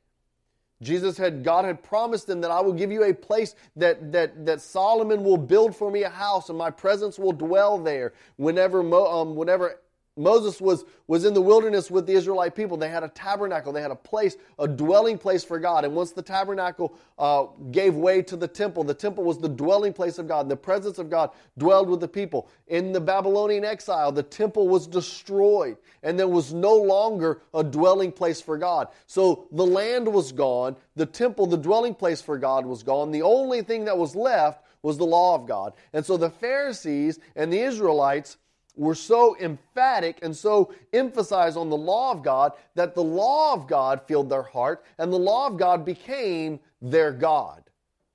Jesus 0.82 1.18
had, 1.18 1.44
God 1.44 1.66
had 1.66 1.82
promised 1.82 2.26
them 2.26 2.40
that 2.40 2.50
I 2.50 2.60
will 2.60 2.72
give 2.72 2.90
you 2.90 3.04
a 3.04 3.12
place 3.12 3.54
that, 3.76 4.12
that, 4.12 4.46
that 4.46 4.62
Solomon 4.62 5.22
will 5.22 5.36
build 5.36 5.76
for 5.76 5.90
me 5.90 6.04
a 6.04 6.08
house 6.08 6.48
and 6.48 6.56
my 6.56 6.70
presence 6.70 7.18
will 7.18 7.32
dwell 7.32 7.78
there. 7.78 8.14
Whenever, 8.36 8.80
um, 8.80 9.36
whenever 9.36 9.80
Moses 10.20 10.60
was, 10.60 10.84
was 11.06 11.24
in 11.24 11.34
the 11.34 11.40
wilderness 11.40 11.90
with 11.90 12.06
the 12.06 12.12
Israelite 12.12 12.54
people. 12.54 12.76
They 12.76 12.88
had 12.88 13.02
a 13.02 13.08
tabernacle, 13.08 13.72
they 13.72 13.82
had 13.82 13.90
a 13.90 13.96
place, 13.96 14.36
a 14.58 14.68
dwelling 14.68 15.18
place 15.18 15.42
for 15.42 15.58
God. 15.58 15.84
And 15.84 15.94
once 15.94 16.12
the 16.12 16.22
tabernacle 16.22 16.94
uh, 17.18 17.46
gave 17.70 17.94
way 17.94 18.22
to 18.22 18.36
the 18.36 18.48
temple, 18.48 18.84
the 18.84 18.94
temple 18.94 19.24
was 19.24 19.38
the 19.38 19.48
dwelling 19.48 19.92
place 19.92 20.18
of 20.18 20.28
God. 20.28 20.48
The 20.48 20.56
presence 20.56 20.98
of 20.98 21.10
God 21.10 21.30
dwelled 21.58 21.88
with 21.88 22.00
the 22.00 22.08
people. 22.08 22.48
In 22.68 22.92
the 22.92 23.00
Babylonian 23.00 23.64
exile, 23.64 24.12
the 24.12 24.22
temple 24.22 24.68
was 24.68 24.86
destroyed, 24.86 25.76
and 26.02 26.18
there 26.18 26.28
was 26.28 26.52
no 26.52 26.74
longer 26.74 27.42
a 27.54 27.64
dwelling 27.64 28.12
place 28.12 28.40
for 28.40 28.58
God. 28.58 28.88
So 29.06 29.48
the 29.52 29.66
land 29.66 30.06
was 30.06 30.32
gone, 30.32 30.76
the 30.96 31.06
temple, 31.06 31.46
the 31.46 31.56
dwelling 31.56 31.94
place 31.94 32.20
for 32.20 32.38
God 32.38 32.66
was 32.66 32.82
gone. 32.82 33.10
The 33.10 33.22
only 33.22 33.62
thing 33.62 33.84
that 33.86 33.96
was 33.96 34.14
left 34.14 34.64
was 34.82 34.96
the 34.96 35.04
law 35.04 35.34
of 35.34 35.46
God. 35.46 35.74
And 35.92 36.04
so 36.04 36.16
the 36.16 36.30
Pharisees 36.30 37.18
and 37.36 37.52
the 37.52 37.60
Israelites 37.60 38.36
were 38.76 38.94
so 38.94 39.36
emphatic 39.38 40.18
and 40.22 40.36
so 40.36 40.72
emphasized 40.92 41.56
on 41.56 41.68
the 41.68 41.76
law 41.76 42.12
of 42.12 42.22
God 42.22 42.52
that 42.74 42.94
the 42.94 43.02
law 43.02 43.52
of 43.54 43.66
God 43.66 44.02
filled 44.06 44.30
their 44.30 44.42
heart 44.42 44.84
and 44.98 45.12
the 45.12 45.18
law 45.18 45.46
of 45.46 45.56
God 45.56 45.84
became 45.84 46.60
their 46.80 47.12
God. 47.12 47.64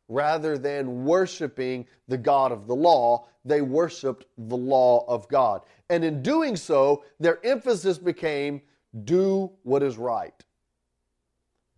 Rather 0.07 0.57
than 0.57 1.03
worshiping 1.05 1.87
the 2.07 2.17
God 2.17 2.51
of 2.51 2.67
the 2.67 2.75
law, 2.75 3.27
they 3.43 3.61
worshiped 3.61 4.25
the 4.37 4.57
law 4.57 5.03
of 5.07 5.27
God. 5.27 5.61
And 5.89 6.03
in 6.03 6.21
doing 6.21 6.55
so, 6.55 7.03
their 7.19 7.43
emphasis 7.45 7.97
became 7.97 8.61
do 9.03 9.51
what 9.63 9.83
is 9.83 9.97
right. 9.97 10.33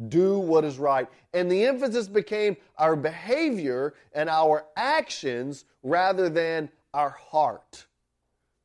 do 0.09 0.37
what 0.39 0.63
is 0.63 0.77
right. 0.77 1.07
And 1.33 1.51
the 1.51 1.65
emphasis 1.65 2.07
became 2.07 2.55
our 2.77 2.95
behavior 2.95 3.95
and 4.13 4.29
our 4.29 4.65
actions 4.75 5.65
rather 5.83 6.29
than 6.29 6.69
our 6.93 7.09
heart. 7.09 7.87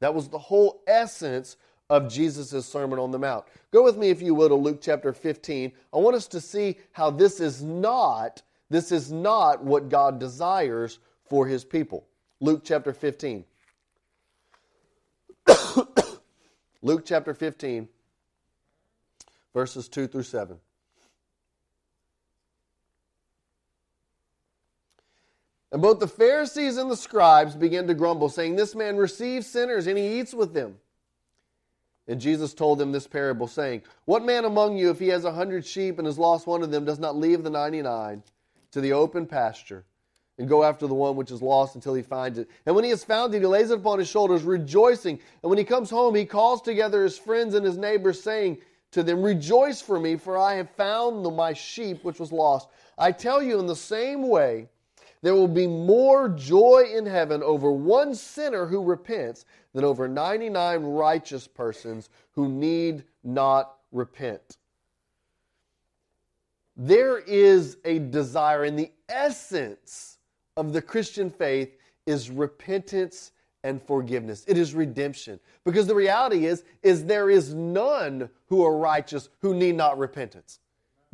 That 0.02 0.14
was 0.14 0.28
the 0.28 0.38
whole 0.38 0.82
essence 0.88 1.56
of 1.88 2.10
Jesus' 2.10 2.66
Sermon 2.66 2.98
on 2.98 3.12
the 3.12 3.20
Mount. 3.20 3.44
Go 3.70 3.84
with 3.84 3.96
me, 3.96 4.10
if 4.10 4.20
you 4.20 4.34
will, 4.34 4.48
to 4.48 4.56
Luke 4.56 4.80
chapter 4.82 5.12
15. 5.12 5.70
I 5.94 5.96
want 5.96 6.16
us 6.16 6.26
to 6.28 6.40
see 6.40 6.78
how 6.90 7.12
this 7.12 7.38
is 7.38 7.62
not, 7.62 8.42
this 8.68 8.90
is 8.90 9.12
not 9.12 9.62
what 9.62 9.88
God 9.88 10.18
desires 10.18 10.98
for 11.28 11.46
his 11.46 11.64
people. 11.64 12.04
Luke 12.40 12.62
chapter 12.64 12.92
15. 12.92 13.44
Luke 16.82 17.04
chapter 17.04 17.32
15, 17.32 17.88
verses 19.54 19.88
2 19.88 20.08
through 20.08 20.24
7. 20.24 20.56
And 25.72 25.80
both 25.80 26.00
the 26.00 26.06
Pharisees 26.06 26.76
and 26.76 26.90
the 26.90 26.96
scribes 26.96 27.56
began 27.56 27.86
to 27.86 27.94
grumble, 27.94 28.28
saying, 28.28 28.56
This 28.56 28.74
man 28.74 28.98
receives 28.98 29.46
sinners 29.46 29.86
and 29.86 29.96
he 29.96 30.20
eats 30.20 30.34
with 30.34 30.52
them. 30.52 30.76
And 32.06 32.20
Jesus 32.20 32.52
told 32.52 32.78
them 32.78 32.92
this 32.92 33.06
parable, 33.06 33.46
saying, 33.46 33.82
What 34.04 34.24
man 34.24 34.44
among 34.44 34.76
you, 34.76 34.90
if 34.90 34.98
he 34.98 35.08
has 35.08 35.24
a 35.24 35.32
hundred 35.32 35.64
sheep 35.64 35.98
and 35.98 36.06
has 36.06 36.18
lost 36.18 36.46
one 36.46 36.62
of 36.62 36.70
them, 36.70 36.84
does 36.84 36.98
not 36.98 37.16
leave 37.16 37.42
the 37.42 37.50
ninety 37.50 37.80
nine 37.80 38.22
to 38.72 38.82
the 38.82 38.92
open 38.92 39.24
pasture 39.24 39.84
and 40.36 40.48
go 40.48 40.62
after 40.62 40.86
the 40.86 40.94
one 40.94 41.16
which 41.16 41.30
is 41.30 41.40
lost 41.40 41.74
until 41.74 41.94
he 41.94 42.02
finds 42.02 42.38
it? 42.38 42.50
And 42.66 42.74
when 42.74 42.84
he 42.84 42.90
has 42.90 43.04
found 43.04 43.34
it, 43.34 43.40
he 43.40 43.46
lays 43.46 43.70
it 43.70 43.78
upon 43.78 43.98
his 43.98 44.08
shoulders, 44.08 44.42
rejoicing. 44.42 45.18
And 45.42 45.48
when 45.48 45.58
he 45.58 45.64
comes 45.64 45.88
home, 45.88 46.14
he 46.14 46.26
calls 46.26 46.60
together 46.60 47.02
his 47.02 47.16
friends 47.16 47.54
and 47.54 47.64
his 47.64 47.78
neighbors, 47.78 48.22
saying 48.22 48.58
to 48.90 49.02
them, 49.02 49.22
Rejoice 49.22 49.80
for 49.80 49.98
me, 49.98 50.16
for 50.16 50.36
I 50.36 50.54
have 50.54 50.68
found 50.70 51.24
my 51.34 51.54
sheep 51.54 52.04
which 52.04 52.20
was 52.20 52.30
lost. 52.30 52.68
I 52.98 53.10
tell 53.10 53.42
you, 53.42 53.58
in 53.58 53.66
the 53.66 53.76
same 53.76 54.28
way, 54.28 54.68
there 55.22 55.34
will 55.34 55.48
be 55.48 55.66
more 55.66 56.28
joy 56.28 56.84
in 56.92 57.06
heaven 57.06 57.42
over 57.42 57.70
one 57.70 58.14
sinner 58.14 58.66
who 58.66 58.82
repents 58.82 59.44
than 59.72 59.84
over 59.84 60.08
99 60.08 60.82
righteous 60.82 61.46
persons 61.46 62.10
who 62.32 62.48
need 62.48 63.04
not 63.22 63.76
repent. 63.92 64.58
There 66.76 67.18
is 67.18 67.76
a 67.84 67.98
desire, 67.98 68.64
and 68.64 68.78
the 68.78 68.90
essence 69.08 70.18
of 70.56 70.72
the 70.72 70.82
Christian 70.82 71.30
faith 71.30 71.76
is 72.06 72.30
repentance 72.30 73.32
and 73.62 73.80
forgiveness. 73.80 74.44
It 74.48 74.58
is 74.58 74.74
redemption. 74.74 75.38
Because 75.64 75.86
the 75.86 75.94
reality 75.94 76.46
is, 76.46 76.64
is 76.82 77.04
there 77.04 77.30
is 77.30 77.54
none 77.54 78.28
who 78.46 78.64
are 78.64 78.76
righteous 78.76 79.28
who 79.40 79.54
need 79.54 79.76
not 79.76 79.98
repentance. 79.98 80.58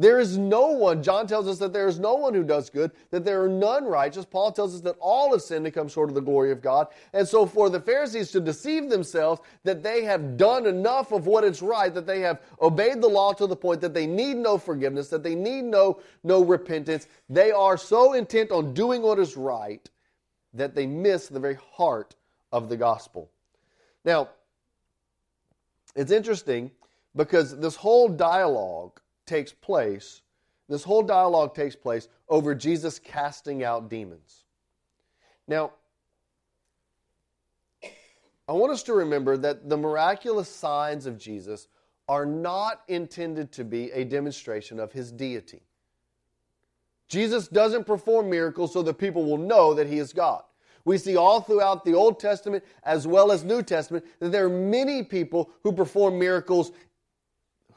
There 0.00 0.20
is 0.20 0.38
no 0.38 0.68
one, 0.68 1.02
John 1.02 1.26
tells 1.26 1.48
us 1.48 1.58
that 1.58 1.72
there 1.72 1.88
is 1.88 1.98
no 1.98 2.14
one 2.14 2.32
who 2.32 2.44
does 2.44 2.70
good, 2.70 2.92
that 3.10 3.24
there 3.24 3.42
are 3.42 3.48
none 3.48 3.84
righteous. 3.84 4.24
Paul 4.24 4.52
tells 4.52 4.72
us 4.72 4.80
that 4.82 4.94
all 5.00 5.32
have 5.32 5.42
sinned 5.42 5.66
and 5.66 5.74
come 5.74 5.88
short 5.88 6.08
of 6.08 6.14
the 6.14 6.20
glory 6.20 6.52
of 6.52 6.62
God. 6.62 6.86
And 7.12 7.26
so 7.26 7.44
for 7.44 7.68
the 7.68 7.80
Pharisees 7.80 8.30
to 8.30 8.40
deceive 8.40 8.90
themselves 8.90 9.40
that 9.64 9.82
they 9.82 10.04
have 10.04 10.36
done 10.36 10.66
enough 10.66 11.10
of 11.10 11.26
what 11.26 11.42
is 11.42 11.62
right, 11.62 11.92
that 11.92 12.06
they 12.06 12.20
have 12.20 12.40
obeyed 12.62 13.02
the 13.02 13.08
law 13.08 13.32
to 13.32 13.48
the 13.48 13.56
point 13.56 13.80
that 13.80 13.92
they 13.92 14.06
need 14.06 14.36
no 14.36 14.56
forgiveness, 14.56 15.08
that 15.08 15.24
they 15.24 15.34
need 15.34 15.64
no, 15.64 16.00
no 16.22 16.44
repentance, 16.44 17.08
they 17.28 17.50
are 17.50 17.76
so 17.76 18.12
intent 18.12 18.52
on 18.52 18.74
doing 18.74 19.02
what 19.02 19.18
is 19.18 19.36
right 19.36 19.90
that 20.54 20.76
they 20.76 20.86
miss 20.86 21.26
the 21.26 21.40
very 21.40 21.58
heart 21.72 22.14
of 22.52 22.68
the 22.68 22.76
gospel. 22.76 23.30
Now, 24.04 24.28
it's 25.96 26.12
interesting 26.12 26.70
because 27.16 27.58
this 27.58 27.74
whole 27.74 28.08
dialogue 28.08 29.00
takes 29.28 29.52
place, 29.52 30.22
this 30.68 30.82
whole 30.82 31.02
dialogue 31.02 31.54
takes 31.54 31.76
place 31.76 32.08
over 32.28 32.54
Jesus 32.54 32.98
casting 32.98 33.62
out 33.62 33.88
demons. 33.88 34.44
Now, 35.46 35.72
I 38.48 38.52
want 38.52 38.72
us 38.72 38.82
to 38.84 38.94
remember 38.94 39.36
that 39.36 39.68
the 39.68 39.76
miraculous 39.76 40.48
signs 40.48 41.06
of 41.06 41.18
Jesus 41.18 41.68
are 42.08 42.26
not 42.26 42.82
intended 42.88 43.52
to 43.52 43.64
be 43.64 43.90
a 43.92 44.04
demonstration 44.04 44.80
of 44.80 44.90
his 44.92 45.12
deity. 45.12 45.62
Jesus 47.08 47.48
doesn't 47.48 47.86
perform 47.86 48.30
miracles 48.30 48.72
so 48.72 48.82
that 48.82 48.94
people 48.94 49.24
will 49.24 49.38
know 49.38 49.74
that 49.74 49.86
he 49.86 49.98
is 49.98 50.12
God. 50.12 50.42
We 50.84 50.96
see 50.96 51.16
all 51.16 51.42
throughout 51.42 51.84
the 51.84 51.92
Old 51.94 52.18
Testament 52.18 52.64
as 52.82 53.06
well 53.06 53.30
as 53.30 53.44
New 53.44 53.62
Testament 53.62 54.06
that 54.20 54.32
there 54.32 54.46
are 54.46 54.50
many 54.50 55.02
people 55.02 55.50
who 55.62 55.72
perform 55.72 56.18
miracles 56.18 56.72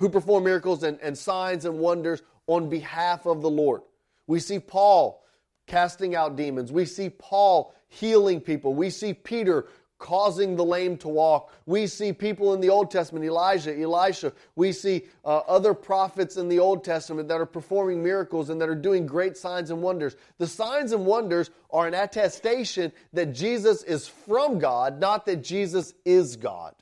who 0.02 0.10
perform 0.10 0.44
miracles 0.44 0.82
and, 0.82 1.00
and 1.00 1.16
signs 1.16 1.64
and 1.64 1.78
wonders 1.78 2.24
on 2.48 2.70
behalf 2.70 3.28
of 3.28 3.42
the 3.44 3.50
Lord. 3.50 3.84
We 4.26 4.40
see 4.40 4.60
Paul 4.60 5.24
casting 5.68 6.16
out 6.16 6.36
demons. 6.36 6.72
We 6.72 6.86
see 6.86 7.12
Paul 7.12 7.74
healing 7.88 8.42
people. 8.42 8.74
We 8.74 8.90
see 8.90 9.14
Peter 9.14 9.68
causing 10.00 10.56
the 10.56 10.66
lame 10.66 10.98
to 10.98 11.08
walk. 11.08 11.54
We 11.68 11.86
see 11.86 12.14
people 12.14 12.56
in 12.56 12.62
the 12.62 12.72
Old 12.72 12.90
Testament, 12.90 13.24
Elijah, 13.24 13.80
Elisha. 13.80 14.34
We 14.56 14.72
see 14.72 15.04
uh, 15.24 15.38
other 15.48 15.76
prophets 15.76 16.36
in 16.36 16.50
the 16.50 16.58
Old 16.58 16.84
Testament 16.84 17.28
that 17.28 17.40
are 17.40 17.46
performing 17.46 18.04
miracles 18.04 18.50
and 18.50 18.60
that 18.60 18.70
are 18.70 18.76
doing 18.76 19.06
great 19.06 19.38
signs 19.38 19.70
and 19.70 19.84
wonders. 19.84 20.16
The 20.40 20.48
signs 20.48 20.94
and 20.94 21.06
wonders 21.06 21.52
are 21.70 21.86
an 21.86 21.94
attestation 21.94 22.92
that 23.14 23.34
Jesus 23.34 23.84
is 23.84 24.08
from 24.08 24.58
God, 24.58 25.00
not 25.00 25.28
that 25.28 25.44
Jesus 25.44 25.94
is 26.06 26.38
God. 26.38 26.74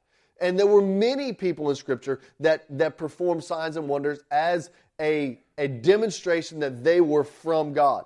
And 0.41 0.57
there 0.57 0.67
were 0.67 0.81
many 0.81 1.33
people 1.33 1.69
in 1.69 1.75
Scripture 1.75 2.19
that, 2.39 2.65
that 2.77 2.97
performed 2.97 3.43
signs 3.43 3.77
and 3.77 3.87
wonders 3.87 4.19
as 4.31 4.69
a, 4.99 5.39
a 5.57 5.67
demonstration 5.67 6.59
that 6.59 6.83
they 6.83 7.01
were 7.01 7.23
from 7.23 7.73
God. 7.73 8.05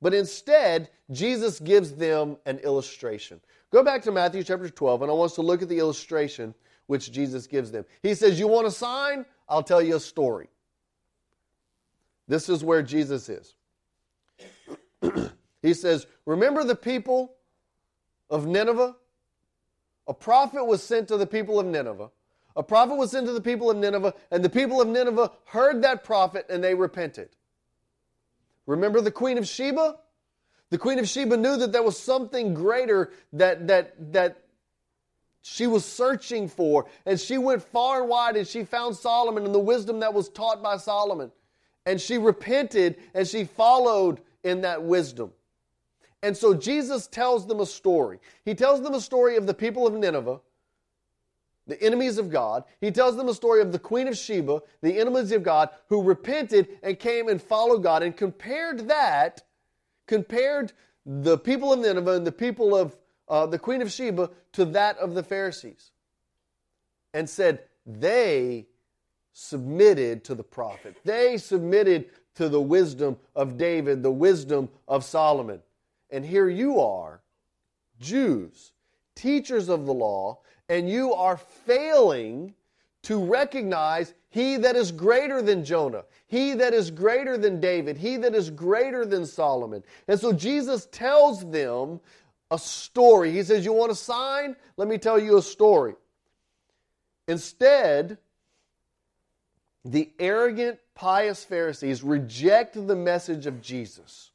But 0.00 0.14
instead, 0.14 0.90
Jesus 1.10 1.60
gives 1.60 1.92
them 1.92 2.36
an 2.46 2.58
illustration. 2.58 3.40
Go 3.70 3.82
back 3.82 4.02
to 4.02 4.12
Matthew 4.12 4.42
chapter 4.42 4.68
12, 4.68 5.02
and 5.02 5.10
I 5.10 5.14
want 5.14 5.30
us 5.30 5.34
to 5.36 5.42
look 5.42 5.62
at 5.62 5.68
the 5.68 5.78
illustration 5.78 6.54
which 6.86 7.12
Jesus 7.12 7.46
gives 7.46 7.70
them. 7.70 7.84
He 8.02 8.14
says, 8.14 8.38
You 8.38 8.48
want 8.48 8.66
a 8.66 8.70
sign? 8.70 9.24
I'll 9.48 9.62
tell 9.62 9.80
you 9.80 9.96
a 9.96 10.00
story. 10.00 10.48
This 12.28 12.48
is 12.48 12.64
where 12.64 12.82
Jesus 12.82 13.28
is. 13.28 13.54
he 15.62 15.74
says, 15.74 16.06
Remember 16.26 16.64
the 16.64 16.74
people 16.74 17.34
of 18.30 18.46
Nineveh? 18.46 18.96
A 20.08 20.14
prophet 20.14 20.64
was 20.64 20.82
sent 20.82 21.08
to 21.08 21.16
the 21.16 21.26
people 21.26 21.60
of 21.60 21.66
Nineveh. 21.66 22.10
A 22.54 22.62
prophet 22.62 22.96
was 22.96 23.10
sent 23.10 23.26
to 23.26 23.32
the 23.32 23.40
people 23.40 23.70
of 23.70 23.76
Nineveh, 23.76 24.14
and 24.30 24.44
the 24.44 24.50
people 24.50 24.80
of 24.80 24.88
Nineveh 24.88 25.30
heard 25.46 25.82
that 25.82 26.04
prophet 26.04 26.46
and 26.50 26.62
they 26.62 26.74
repented. 26.74 27.30
Remember 28.66 29.00
the 29.00 29.10
Queen 29.10 29.38
of 29.38 29.46
Sheba? 29.46 29.96
The 30.70 30.78
Queen 30.78 30.98
of 30.98 31.08
Sheba 31.08 31.36
knew 31.36 31.56
that 31.56 31.72
there 31.72 31.82
was 31.82 31.98
something 31.98 32.54
greater 32.54 33.12
that, 33.32 33.68
that, 33.68 34.12
that 34.12 34.42
she 35.42 35.66
was 35.66 35.84
searching 35.84 36.48
for, 36.48 36.86
and 37.04 37.18
she 37.18 37.36
went 37.36 37.62
far 37.62 38.00
and 38.00 38.08
wide 38.08 38.36
and 38.36 38.46
she 38.46 38.64
found 38.64 38.96
Solomon 38.96 39.44
and 39.44 39.54
the 39.54 39.58
wisdom 39.58 40.00
that 40.00 40.14
was 40.14 40.28
taught 40.28 40.62
by 40.62 40.76
Solomon. 40.76 41.32
And 41.84 42.00
she 42.00 42.16
repented 42.16 42.96
and 43.12 43.26
she 43.26 43.44
followed 43.44 44.20
in 44.44 44.60
that 44.60 44.82
wisdom. 44.82 45.32
And 46.22 46.36
so 46.36 46.54
Jesus 46.54 47.06
tells 47.06 47.46
them 47.46 47.60
a 47.60 47.66
story. 47.66 48.20
He 48.44 48.54
tells 48.54 48.82
them 48.82 48.94
a 48.94 49.00
story 49.00 49.36
of 49.36 49.46
the 49.46 49.54
people 49.54 49.86
of 49.86 49.94
Nineveh, 49.94 50.40
the 51.66 51.82
enemies 51.82 52.18
of 52.18 52.30
God. 52.30 52.64
He 52.80 52.90
tells 52.90 53.16
them 53.16 53.28
a 53.28 53.34
story 53.34 53.60
of 53.60 53.72
the 53.72 53.78
Queen 53.78 54.06
of 54.08 54.16
Sheba, 54.16 54.62
the 54.82 54.98
enemies 54.98 55.32
of 55.32 55.42
God, 55.42 55.70
who 55.88 56.02
repented 56.02 56.68
and 56.82 56.98
came 56.98 57.28
and 57.28 57.42
followed 57.42 57.82
God 57.82 58.02
and 58.02 58.16
compared 58.16 58.88
that, 58.88 59.42
compared 60.06 60.72
the 61.04 61.38
people 61.38 61.72
of 61.72 61.80
Nineveh 61.80 62.12
and 62.12 62.26
the 62.26 62.32
people 62.32 62.76
of 62.76 62.96
uh, 63.28 63.46
the 63.46 63.58
Queen 63.58 63.82
of 63.82 63.90
Sheba 63.90 64.30
to 64.52 64.64
that 64.66 64.98
of 64.98 65.14
the 65.14 65.22
Pharisees 65.22 65.90
and 67.14 67.28
said, 67.28 67.62
they 67.86 68.66
submitted 69.32 70.24
to 70.24 70.34
the 70.34 70.42
prophet. 70.42 70.96
They 71.04 71.36
submitted 71.36 72.10
to 72.34 72.48
the 72.48 72.60
wisdom 72.60 73.16
of 73.34 73.58
David, 73.58 74.02
the 74.02 74.10
wisdom 74.10 74.68
of 74.86 75.04
Solomon. 75.04 75.60
And 76.12 76.26
here 76.26 76.50
you 76.50 76.78
are, 76.78 77.22
Jews, 77.98 78.72
teachers 79.14 79.70
of 79.70 79.86
the 79.86 79.94
law, 79.94 80.40
and 80.68 80.88
you 80.88 81.14
are 81.14 81.38
failing 81.38 82.54
to 83.04 83.24
recognize 83.24 84.12
he 84.28 84.58
that 84.58 84.76
is 84.76 84.92
greater 84.92 85.40
than 85.40 85.64
Jonah, 85.64 86.04
he 86.26 86.52
that 86.54 86.74
is 86.74 86.90
greater 86.90 87.38
than 87.38 87.60
David, 87.60 87.96
he 87.96 88.18
that 88.18 88.34
is 88.34 88.50
greater 88.50 89.06
than 89.06 89.24
Solomon. 89.24 89.82
And 90.06 90.20
so 90.20 90.32
Jesus 90.32 90.86
tells 90.92 91.50
them 91.50 91.98
a 92.50 92.58
story. 92.58 93.32
He 93.32 93.42
says, 93.42 93.64
You 93.64 93.72
want 93.72 93.90
a 93.90 93.96
sign? 93.96 94.54
Let 94.76 94.88
me 94.88 94.98
tell 94.98 95.18
you 95.18 95.38
a 95.38 95.42
story. 95.42 95.94
Instead, 97.26 98.18
the 99.84 100.10
arrogant, 100.18 100.78
pious 100.94 101.42
Pharisees 101.42 102.02
reject 102.02 102.86
the 102.86 102.96
message 102.96 103.46
of 103.46 103.62
Jesus 103.62 104.31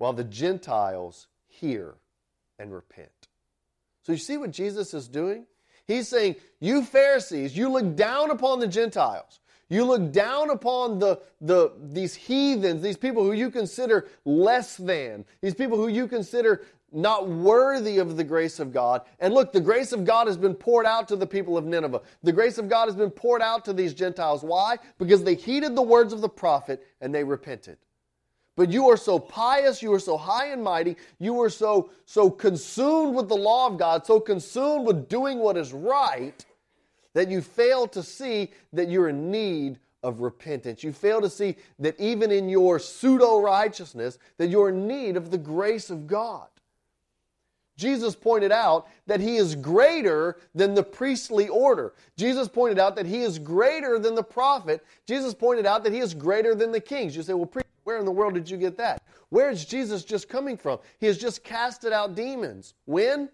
while 0.00 0.14
the 0.14 0.24
Gentiles 0.24 1.26
hear 1.46 1.94
and 2.58 2.72
repent. 2.72 3.28
So 4.00 4.12
you 4.12 4.18
see 4.18 4.38
what 4.38 4.50
Jesus 4.50 4.94
is 4.94 5.08
doing? 5.08 5.44
He's 5.86 6.08
saying, 6.08 6.36
You 6.58 6.82
Pharisees, 6.82 7.54
you 7.54 7.68
look 7.70 7.96
down 7.96 8.30
upon 8.30 8.60
the 8.60 8.66
Gentiles. 8.66 9.40
You 9.68 9.84
look 9.84 10.10
down 10.10 10.48
upon 10.48 11.00
the, 11.00 11.20
the, 11.42 11.72
these 11.92 12.14
heathens, 12.14 12.80
these 12.80 12.96
people 12.96 13.22
who 13.22 13.32
you 13.32 13.50
consider 13.50 14.08
less 14.24 14.78
than, 14.78 15.26
these 15.42 15.54
people 15.54 15.76
who 15.76 15.88
you 15.88 16.08
consider 16.08 16.62
not 16.90 17.28
worthy 17.28 17.98
of 17.98 18.16
the 18.16 18.24
grace 18.24 18.58
of 18.58 18.72
God. 18.72 19.02
And 19.18 19.34
look, 19.34 19.52
the 19.52 19.60
grace 19.60 19.92
of 19.92 20.06
God 20.06 20.28
has 20.28 20.38
been 20.38 20.54
poured 20.54 20.86
out 20.86 21.08
to 21.08 21.16
the 21.16 21.26
people 21.26 21.58
of 21.58 21.66
Nineveh. 21.66 22.00
The 22.22 22.32
grace 22.32 22.56
of 22.56 22.70
God 22.70 22.86
has 22.86 22.96
been 22.96 23.10
poured 23.10 23.42
out 23.42 23.66
to 23.66 23.74
these 23.74 23.92
Gentiles. 23.92 24.42
Why? 24.42 24.78
Because 24.98 25.24
they 25.24 25.34
heeded 25.34 25.76
the 25.76 25.82
words 25.82 26.14
of 26.14 26.22
the 26.22 26.28
prophet 26.28 26.82
and 27.02 27.14
they 27.14 27.22
repented. 27.22 27.76
But 28.60 28.70
you 28.70 28.90
are 28.90 28.96
so 28.98 29.18
pious, 29.18 29.80
you 29.80 29.90
are 29.94 29.98
so 29.98 30.18
high 30.18 30.48
and 30.48 30.62
mighty, 30.62 30.98
you 31.18 31.40
are 31.40 31.48
so, 31.48 31.88
so 32.04 32.28
consumed 32.28 33.16
with 33.16 33.26
the 33.26 33.34
law 33.34 33.66
of 33.66 33.78
God, 33.78 34.04
so 34.04 34.20
consumed 34.20 34.86
with 34.86 35.08
doing 35.08 35.38
what 35.38 35.56
is 35.56 35.72
right, 35.72 36.44
that 37.14 37.30
you 37.30 37.40
fail 37.40 37.88
to 37.88 38.02
see 38.02 38.50
that 38.74 38.90
you're 38.90 39.08
in 39.08 39.30
need 39.30 39.78
of 40.02 40.20
repentance. 40.20 40.84
You 40.84 40.92
fail 40.92 41.22
to 41.22 41.30
see 41.30 41.56
that 41.78 41.98
even 41.98 42.30
in 42.30 42.50
your 42.50 42.78
pseudo 42.78 43.40
righteousness, 43.40 44.18
that 44.36 44.50
you're 44.50 44.68
in 44.68 44.86
need 44.86 45.16
of 45.16 45.30
the 45.30 45.38
grace 45.38 45.88
of 45.88 46.06
God. 46.06 46.48
Jesus 47.78 48.14
pointed 48.14 48.52
out 48.52 48.88
that 49.06 49.20
he 49.20 49.36
is 49.36 49.54
greater 49.54 50.36
than 50.54 50.74
the 50.74 50.82
priestly 50.82 51.48
order. 51.48 51.94
Jesus 52.18 52.46
pointed 52.46 52.78
out 52.78 52.94
that 52.96 53.06
he 53.06 53.22
is 53.22 53.38
greater 53.38 53.98
than 53.98 54.14
the 54.14 54.22
prophet. 54.22 54.84
Jesus 55.06 55.32
pointed 55.32 55.64
out 55.64 55.82
that 55.84 55.94
he 55.94 56.00
is 56.00 56.12
greater 56.12 56.54
than 56.54 56.72
the 56.72 56.80
kings. 56.80 57.16
You 57.16 57.22
say, 57.22 57.32
well, 57.32 57.50
where 57.84 57.98
in 57.98 58.04
the 58.04 58.10
world 58.10 58.34
did 58.34 58.50
you 58.50 58.56
get 58.56 58.76
that? 58.78 59.02
Where 59.30 59.50
is 59.50 59.64
Jesus 59.64 60.04
just 60.04 60.28
coming 60.28 60.56
from? 60.56 60.78
He 60.98 61.06
has 61.06 61.18
just 61.18 61.44
casted 61.44 61.92
out 61.92 62.14
demons. 62.14 62.74
When? 62.84 63.28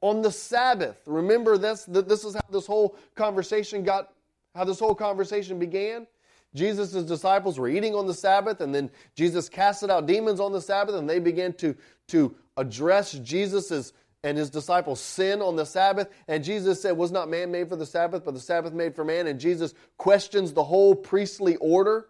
On 0.00 0.22
the 0.22 0.32
Sabbath. 0.32 0.96
Remember 1.06 1.58
this, 1.58 1.84
this 1.84 2.24
is 2.24 2.34
how 2.34 2.40
this 2.50 2.66
whole 2.66 2.96
conversation 3.14 3.82
got, 3.82 4.12
how 4.54 4.64
this 4.64 4.78
whole 4.78 4.94
conversation 4.94 5.58
began? 5.58 6.06
Jesus' 6.54 7.04
disciples 7.04 7.58
were 7.58 7.68
eating 7.68 7.94
on 7.94 8.06
the 8.06 8.14
Sabbath, 8.14 8.60
and 8.60 8.74
then 8.74 8.90
Jesus 9.14 9.48
casted 9.48 9.90
out 9.90 10.06
demons 10.06 10.40
on 10.40 10.52
the 10.52 10.60
Sabbath, 10.60 10.96
and 10.96 11.08
they 11.08 11.20
began 11.20 11.52
to, 11.54 11.76
to 12.08 12.34
address 12.56 13.12
Jesus' 13.12 13.92
and 14.22 14.36
his 14.36 14.50
disciples' 14.50 15.00
sin 15.00 15.40
on 15.40 15.56
the 15.56 15.64
Sabbath. 15.64 16.08
And 16.28 16.44
Jesus 16.44 16.82
said, 16.82 16.96
Was 16.96 17.12
not 17.12 17.30
man 17.30 17.50
made 17.50 17.68
for 17.68 17.76
the 17.76 17.86
Sabbath, 17.86 18.24
but 18.24 18.34
the 18.34 18.40
Sabbath 18.40 18.72
made 18.72 18.94
for 18.94 19.04
man? 19.04 19.26
And 19.26 19.40
Jesus 19.40 19.74
questions 19.96 20.52
the 20.52 20.64
whole 20.64 20.94
priestly 20.94 21.56
order. 21.56 22.06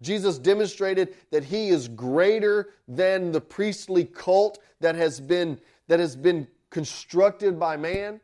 Jesus 0.00 0.38
demonstrated 0.38 1.14
that 1.30 1.44
he 1.44 1.68
is 1.68 1.88
greater 1.88 2.70
than 2.86 3.32
the 3.32 3.40
priestly 3.40 4.04
cult 4.04 4.58
that 4.80 4.94
has 4.94 5.20
been, 5.20 5.60
that 5.88 5.98
has 5.98 6.14
been 6.14 6.46
constructed 6.70 7.58
by 7.58 7.76
man. 7.76 8.20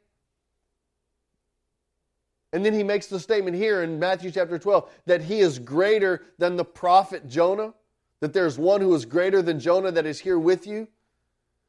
And 2.52 2.64
then 2.64 2.72
he 2.72 2.84
makes 2.84 3.08
the 3.08 3.18
statement 3.18 3.56
here 3.56 3.82
in 3.82 3.98
Matthew 3.98 4.30
chapter 4.30 4.58
12 4.58 4.88
that 5.06 5.22
he 5.22 5.40
is 5.40 5.58
greater 5.58 6.22
than 6.38 6.54
the 6.54 6.64
prophet 6.64 7.28
Jonah, 7.28 7.74
that 8.20 8.32
there's 8.32 8.56
one 8.56 8.80
who 8.80 8.94
is 8.94 9.04
greater 9.04 9.42
than 9.42 9.58
Jonah 9.58 9.90
that 9.90 10.06
is 10.06 10.20
here 10.20 10.38
with 10.38 10.66
you. 10.66 10.86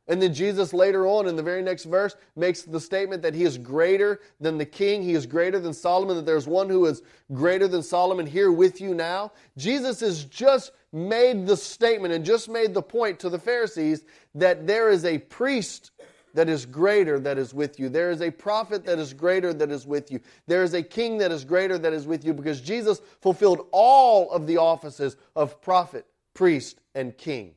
And 0.07 0.21
then 0.21 0.33
Jesus 0.33 0.73
later 0.73 1.07
on 1.07 1.27
in 1.27 1.35
the 1.35 1.43
very 1.43 1.63
next 1.63 1.85
verse 1.85 2.15
makes 2.35 2.61
the 2.61 2.79
statement 2.79 3.23
that 3.23 3.33
he 3.33 3.43
is 3.43 3.57
greater 3.57 4.21
than 4.39 4.57
the 4.57 4.65
king, 4.65 5.01
he 5.01 5.13
is 5.13 5.25
greater 5.25 5.59
than 5.59 5.73
Solomon, 5.73 6.15
that 6.15 6.25
there's 6.25 6.47
one 6.47 6.69
who 6.69 6.85
is 6.85 7.01
greater 7.33 7.67
than 7.67 7.81
Solomon 7.81 8.27
here 8.27 8.51
with 8.51 8.79
you 8.79 8.93
now. 8.93 9.31
Jesus 9.57 9.99
has 10.01 10.23
just 10.25 10.71
made 10.93 11.47
the 11.47 11.57
statement 11.57 12.13
and 12.13 12.23
just 12.23 12.47
made 12.47 12.73
the 12.73 12.81
point 12.81 13.19
to 13.19 13.29
the 13.29 13.39
Pharisees 13.39 14.05
that 14.35 14.67
there 14.67 14.89
is 14.89 15.05
a 15.05 15.17
priest 15.17 15.91
that 16.35 16.49
is 16.49 16.65
greater 16.65 17.19
that 17.19 17.37
is 17.37 17.53
with 17.53 17.79
you. 17.79 17.89
There 17.89 18.11
is 18.11 18.21
a 18.21 18.29
prophet 18.29 18.85
that 18.85 18.99
is 18.99 19.13
greater 19.13 19.53
that 19.53 19.71
is 19.71 19.87
with 19.87 20.11
you. 20.11 20.19
There 20.47 20.63
is 20.63 20.73
a 20.73 20.83
king 20.83 21.17
that 21.19 21.31
is 21.31 21.45
greater 21.45 21.77
that 21.77 21.93
is 21.93 22.05
with 22.05 22.23
you 22.23 22.33
because 22.33 22.61
Jesus 22.61 23.01
fulfilled 23.21 23.67
all 23.71 24.29
of 24.31 24.45
the 24.45 24.57
offices 24.57 25.15
of 25.35 25.61
prophet, 25.61 26.05
priest, 26.33 26.79
and 26.93 27.17
king. 27.17 27.55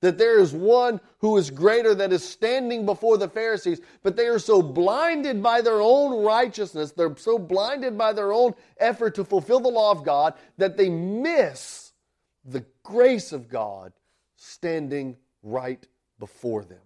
That 0.00 0.18
there 0.18 0.38
is 0.38 0.52
one 0.52 1.00
who 1.18 1.36
is 1.38 1.50
greater 1.50 1.94
that 1.94 2.12
is 2.12 2.26
standing 2.26 2.86
before 2.86 3.18
the 3.18 3.28
Pharisees, 3.28 3.80
but 4.02 4.16
they 4.16 4.26
are 4.26 4.38
so 4.38 4.62
blinded 4.62 5.42
by 5.42 5.60
their 5.60 5.80
own 5.80 6.24
righteousness, 6.24 6.92
they're 6.92 7.16
so 7.16 7.38
blinded 7.38 7.98
by 7.98 8.12
their 8.12 8.32
own 8.32 8.54
effort 8.78 9.16
to 9.16 9.24
fulfill 9.24 9.60
the 9.60 9.68
law 9.68 9.90
of 9.90 10.04
God 10.04 10.34
that 10.56 10.76
they 10.76 10.88
miss 10.88 11.92
the 12.44 12.64
grace 12.82 13.32
of 13.32 13.48
God 13.48 13.92
standing 14.36 15.16
right 15.42 15.84
before 16.18 16.64
them. 16.64 16.78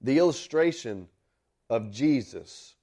The 0.00 0.18
illustration 0.18 1.08
of 1.68 1.90
Jesus 1.90 2.76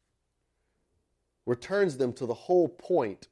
returns 1.45 1.97
them 1.97 2.11
to 2.13 2.25
the 2.25 2.33
whole 2.33 2.67
point 2.67 3.27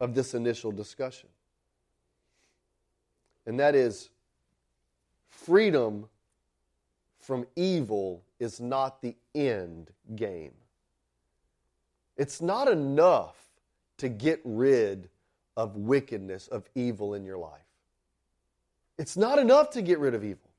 of 0.00 0.14
this 0.14 0.34
initial 0.34 0.72
discussion. 0.72 1.28
And 3.46 3.60
that 3.60 3.74
is 3.74 4.10
freedom 5.28 6.08
from 7.20 7.46
evil 7.56 8.22
is 8.38 8.60
not 8.60 9.00
the 9.00 9.16
end 9.34 9.90
game. 10.14 10.52
It's 12.16 12.40
not 12.40 12.68
enough 12.68 13.36
to 13.98 14.08
get 14.08 14.40
rid 14.44 15.08
of 15.56 15.76
wickedness, 15.76 16.48
of 16.48 16.68
evil 16.74 17.14
in 17.14 17.24
your 17.24 17.38
life. 17.38 17.60
It's 18.98 19.16
not 19.16 19.38
enough 19.38 19.70
to 19.70 19.82
get 19.82 19.98
rid 19.98 20.14
of 20.14 20.24
evil. 20.24 20.50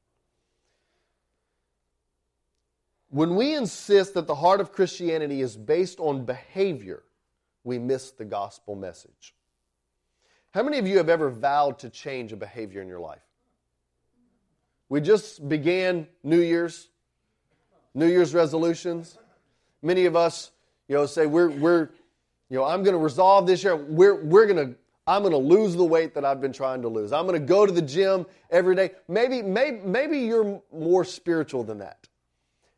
When 3.09 3.35
we 3.35 3.55
insist 3.55 4.13
that 4.15 4.27
the 4.27 4.35
heart 4.35 4.59
of 4.59 4.73
Christianity 4.73 5.41
is 5.41 5.55
based 5.55 5.99
on 5.99 6.25
behavior, 6.25 7.03
we 7.63 7.79
miss 7.79 8.11
the 8.11 8.25
gospel 8.25 8.75
message. 8.75 9.33
How 10.55 10.63
many 10.63 10.79
of 10.79 10.87
you 10.87 10.95
have 10.95 11.09
ever 11.09 11.29
vowed 11.29 11.79
to 11.79 11.89
change 11.89 12.31
a 12.31 12.37
behavior 12.37 12.81
in 12.81 12.87
your 12.87 13.01
life? 13.01 13.19
We 14.87 15.01
just 15.01 15.49
began 15.49 16.07
New 16.23 16.39
Year's, 16.39 16.87
New 17.93 18.07
Year's 18.07 18.33
resolutions. 18.33 19.17
Many 19.81 20.05
of 20.05 20.15
us, 20.15 20.51
you 20.87 20.95
know, 20.95 21.07
say 21.07 21.25
we're 21.25 21.49
we're, 21.49 21.89
you 22.49 22.57
know, 22.57 22.63
I'm 22.63 22.83
going 22.83 22.93
to 22.93 23.03
resolve 23.03 23.45
this 23.45 23.65
year. 23.65 23.75
We're 23.75 24.23
we're 24.23 24.45
going 24.45 24.69
to 24.69 24.75
I'm 25.05 25.23
going 25.23 25.33
to 25.33 25.37
lose 25.37 25.75
the 25.75 25.83
weight 25.83 26.13
that 26.13 26.23
I've 26.23 26.39
been 26.39 26.53
trying 26.53 26.81
to 26.83 26.87
lose. 26.87 27.11
I'm 27.11 27.27
going 27.27 27.37
to 27.37 27.45
go 27.45 27.65
to 27.65 27.71
the 27.73 27.81
gym 27.81 28.25
every 28.49 28.77
day. 28.77 28.91
Maybe 29.09 29.41
maybe 29.41 29.81
maybe 29.83 30.19
you're 30.19 30.61
more 30.71 31.03
spiritual 31.03 31.65
than 31.65 31.79
that. 31.79 32.07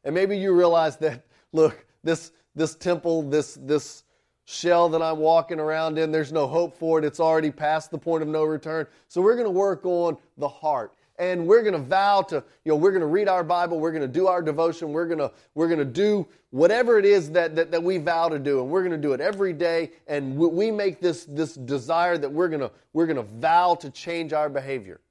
And 0.03 0.15
maybe 0.15 0.35
you 0.35 0.51
realize 0.51 0.97
that, 0.97 1.27
look, 1.53 1.85
this, 2.03 2.31
this 2.55 2.73
temple, 2.73 3.21
this, 3.29 3.53
this 3.61 4.03
shell 4.47 4.87
that 4.87 5.01
I'm 5.01 5.17
walking 5.17 5.59
around 5.59 5.97
in, 5.97 6.09
there's 6.09 6.31
no 6.31 6.47
hope 6.47 6.77
for 6.77 6.99
it. 6.99 7.05
It's 7.05 7.19
already 7.19 7.51
past 7.51 7.91
the 7.91 7.97
point 7.97 8.23
of 8.23 8.29
no 8.29 8.45
return. 8.45 8.87
So 9.09 9.21
we're 9.21 9.35
going 9.35 9.45
to 9.45 9.51
work 9.51 9.85
on 9.85 10.17
the 10.37 10.47
heart. 10.47 10.93
And 11.19 11.47
we're 11.47 11.63
going 11.63 11.73
to 11.73 11.79
vow 11.79 12.21
to, 12.29 12.35
you 12.63 12.71
know, 12.71 12.75
we're 12.75 12.91
going 12.91 13.01
to 13.01 13.07
read 13.07 13.27
our 13.27 13.43
Bible, 13.43 13.79
we're 13.79 13.91
going 13.91 14.03
to 14.03 14.07
do 14.07 14.27
our 14.27 14.41
devotion, 14.41 14.93
we're 14.93 15.07
going 15.07 15.17
to, 15.17 15.31
we're 15.55 15.67
going 15.67 15.79
to 15.79 15.85
do 15.85 16.27
whatever 16.51 16.99
it 16.99 17.05
is 17.05 17.31
that, 17.31 17.55
that, 17.55 17.71
that 17.71 17.83
we 17.83 17.97
vow 17.97 18.29
to 18.29 18.39
do. 18.39 18.61
And 18.61 18.69
we're 18.69 18.83
going 18.83 18.91
to 18.91 18.97
do 18.97 19.13
it 19.13 19.19
every 19.19 19.51
day. 19.51 19.91
And 20.07 20.37
we, 20.37 20.47
we 20.47 20.71
make 20.71 21.01
this, 21.01 21.25
this 21.25 21.55
desire 21.55 22.17
that 22.17 22.31
we're 22.31 22.47
going 22.47 22.61
to, 22.61 22.71
we're 22.93 23.07
going 23.07 23.17
to 23.17 23.33
vow 23.39 23.75
to 23.75 23.89
change 23.89 24.31
our 24.31 24.47
behavior. 24.47 25.01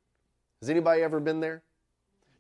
Has 0.62 0.70
anybody 0.70 1.02
ever 1.02 1.20
been 1.20 1.40
there? 1.40 1.62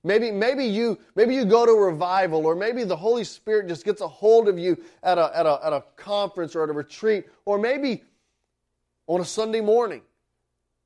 Maybe, 0.06 0.30
maybe, 0.30 0.64
you, 0.64 1.00
maybe 1.16 1.34
you 1.34 1.44
go 1.44 1.66
to 1.66 1.72
a 1.72 1.86
revival, 1.86 2.46
or 2.46 2.54
maybe 2.54 2.84
the 2.84 2.94
Holy 2.94 3.24
Spirit 3.24 3.66
just 3.66 3.84
gets 3.84 4.00
a 4.00 4.06
hold 4.06 4.46
of 4.46 4.56
you 4.56 4.80
at 5.02 5.18
a, 5.18 5.36
at, 5.36 5.46
a, 5.46 5.58
at 5.66 5.72
a 5.72 5.82
conference 5.96 6.54
or 6.54 6.62
at 6.62 6.70
a 6.70 6.72
retreat, 6.72 7.26
or 7.44 7.58
maybe 7.58 8.04
on 9.08 9.20
a 9.20 9.24
Sunday 9.24 9.60
morning, 9.60 10.02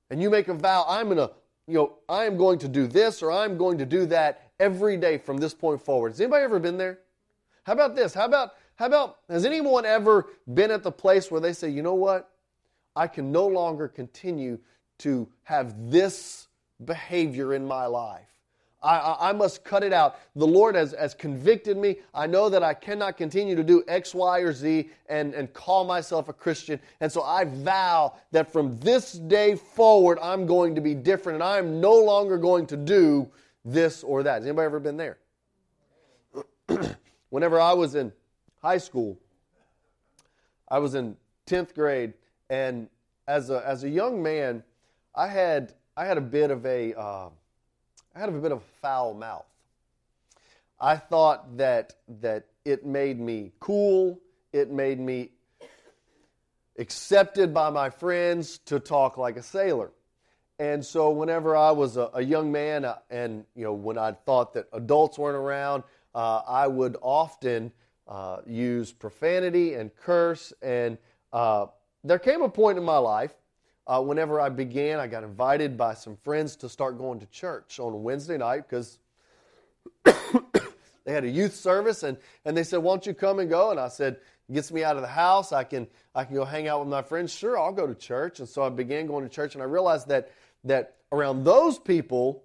and 0.09 0.22
you 0.22 0.30
make 0.30 0.48
a 0.48 0.54
vow, 0.54 0.87
I'm 0.88 1.11
gonna, 1.11 1.33
you 1.66 1.74
know, 1.74 1.98
I 2.09 2.24
am 2.24 2.38
going 2.38 2.59
to 2.61 2.68
do 2.68 2.87
this 2.87 3.22
or 3.22 3.30
I'm 3.30 3.59
going 3.59 3.76
to 3.76 3.85
do 3.85 4.06
that 4.06 4.52
every 4.59 4.96
day 4.96 5.18
from 5.18 5.37
this 5.37 5.52
point 5.52 5.83
forward. 5.83 6.12
Has 6.12 6.20
anybody 6.22 6.42
ever 6.42 6.59
been 6.59 6.78
there? 6.78 7.00
How 7.64 7.74
about 7.74 7.94
this? 7.94 8.14
How 8.14 8.24
about, 8.24 8.52
how 8.76 8.87
about, 8.87 9.18
has 9.28 9.44
anyone 9.44 9.85
ever 9.85 10.28
been 10.54 10.70
at 10.70 10.83
the 10.83 10.92
place 10.92 11.30
where 11.30 11.42
they 11.42 11.52
say, 11.52 11.68
you 11.68 11.83
know 11.83 11.92
what? 11.92 12.30
I 12.96 13.06
can 13.06 13.30
no 13.30 13.46
longer 13.46 13.87
continue 13.87 14.61
to 15.00 15.28
have 15.42 15.90
this 15.90 16.48
behavior 16.83 17.52
in 17.52 17.66
my 17.66 17.85
life. 17.85 18.39
I, 18.83 19.29
I, 19.29 19.33
must 19.33 19.62
cut 19.62 19.83
it 19.83 19.93
out. 19.93 20.19
The 20.37 20.47
Lord 20.47 20.75
has, 20.75 20.95
has 20.99 21.12
convicted 21.12 21.77
me. 21.77 21.97
I 22.14 22.27
know 22.27 22.49
that 22.49 22.62
I 22.62 22.73
cannot 22.73 23.19
continue 23.19 23.55
to 23.55 23.62
do 23.62 23.85
X, 23.87 24.14
Y, 24.14 24.38
or 24.38 24.55
Z 24.55 24.88
and, 25.09 25.35
and 25.35 25.53
call 25.53 25.85
myself 25.85 26.31
a 26.31 26.33
Christian. 26.33 26.81
And 27.01 27.12
so 27.12 27.23
I 27.23 27.45
vow 27.45 28.14
that 28.33 28.51
from 28.51 28.79
this 28.79 29.12
day 29.12 29.55
forward, 29.55 30.19
I'm 30.23 30.47
going 30.47 30.75
to 30.77 30.81
be 30.81 30.95
different 30.95 31.37
and 31.37 31.45
I'm 31.45 31.81
no 31.81 31.93
longer 31.93 32.38
going 32.38 32.66
to 32.69 32.77
do 32.77 33.29
this 33.66 34.03
or 34.03 34.23
that. 34.23 34.37
Has 34.37 34.47
anybody 34.47 34.64
ever 34.64 34.81
been 34.81 34.97
there? 34.97 35.19
Whenever 37.29 37.61
I 37.61 37.75
was 37.75 37.95
in 37.97 38.11
high 38.62 38.79
school, 38.79 39.19
I 40.69 40.79
was 40.79 40.95
in 40.95 41.16
10th 41.47 41.75
grade, 41.75 42.14
and 42.49 42.88
as 43.27 43.51
a, 43.51 43.62
as 43.66 43.85
a 43.85 43.88
young 43.88 44.23
man, 44.23 44.62
I 45.14 45.27
had, 45.27 45.75
I 45.97 46.07
had 46.07 46.16
a 46.16 46.23
bit 46.23 46.51
of 46.51 46.64
a. 46.64 46.95
Uh, 46.95 47.29
I 48.14 48.20
had 48.20 48.29
a 48.29 48.33
bit 48.33 48.53
of 48.53 48.59
a 48.59 48.81
foul 48.83 49.14
mouth. 49.14 49.46
I 50.81 50.96
thought 50.96 51.59
that 51.59 51.94
that 52.20 52.46
it 52.64 52.85
made 52.85 53.20
me 53.20 53.53
cool. 53.61 54.20
It 54.53 54.70
made 54.70 54.99
me 54.99 55.31
accepted 56.79 57.55
by 57.55 57.70
my 57.70 57.90
friends 57.90 58.59
to 58.66 58.81
talk 58.81 59.16
like 59.16 59.37
a 59.37 59.42
sailor. 59.42 59.92
And 60.59 60.85
so, 60.85 61.11
whenever 61.11 61.57
I 61.57 61.70
was 61.70 61.96
a, 61.96 62.11
a 62.14 62.23
young 62.23 62.51
man, 62.51 62.85
uh, 62.85 62.99
and 63.11 63.44
you 63.55 63.64
know, 63.64 63.73
when 63.73 63.96
I 63.96 64.12
thought 64.12 64.55
that 64.55 64.66
adults 64.73 65.18
weren't 65.18 65.37
around, 65.37 65.85
uh, 66.14 66.42
I 66.46 66.66
would 66.66 66.96
often 67.01 67.73
uh, 68.09 68.38
use 68.46 68.92
profanity 68.92 69.75
and 69.75 69.94
curse. 69.94 70.53
And 70.61 70.99
uh, 71.33 71.66
there 72.03 72.18
came 72.18 72.42
a 72.42 72.49
point 72.49 72.77
in 72.77 72.85
my 72.85 72.99
life 72.99 73.35
uh, 73.87 74.01
whenever 74.01 74.40
I 74.40 74.49
began, 74.49 75.01
I 75.01 75.07
got 75.07 75.25
invited 75.25 75.77
by 75.77 75.95
some 75.95 76.16
friends 76.16 76.57
to 76.57 76.69
start 76.69 76.99
going 76.99 77.21
to 77.21 77.27
church 77.27 77.81
on 77.81 77.93
a 77.93 77.97
Wednesday 77.97 78.37
night 78.37 78.69
because 78.69 78.99
they 80.05 81.12
had 81.12 81.25
a 81.25 81.29
youth 81.29 81.55
service, 81.55 82.03
and, 82.03 82.16
and 82.45 82.57
they 82.57 82.62
said, 82.62 82.79
"Why 82.79 82.93
don't 82.93 83.07
you 83.07 83.14
come 83.14 83.38
and 83.38 83.49
go?" 83.49 83.71
And 83.71 83.81
I 83.81 83.88
said, 83.88 84.19
"Gets 84.53 84.71
me 84.71 84.85
out 84.85 84.97
of 84.97 85.03
the 85.03 85.09
house. 85.09 85.53
I 85.53 85.64
can 85.64 85.88
I 86.14 86.25
can 86.25 86.35
go 86.35 86.45
hang 86.45 86.69
out 86.69 86.81
with 86.81 86.88
my 86.88 87.03
friends. 87.03 87.35
Sure, 87.35 87.59
I'll 87.59 87.73
go 87.73 87.87
to 87.87 87.95
church." 87.95 88.40
And 88.40 88.49
so 88.49 88.62
I 88.62 88.69
began 88.69 89.07
going 89.07 89.25
to 89.25 89.31
church, 89.31 89.55
and 89.55 89.62
I 89.62 89.66
realized 89.66 90.09
that 90.09 90.31
that 90.64 90.97
around 91.12 91.45
those 91.45 91.79
people, 91.79 92.45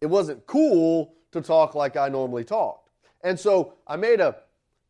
it 0.00 0.06
wasn't 0.06 0.46
cool 0.46 1.14
to 1.32 1.40
talk 1.40 1.74
like 1.74 1.96
I 1.96 2.08
normally 2.08 2.44
talked. 2.44 2.90
And 3.22 3.38
so 3.38 3.74
I 3.86 3.96
made 3.96 4.20
a 4.20 4.36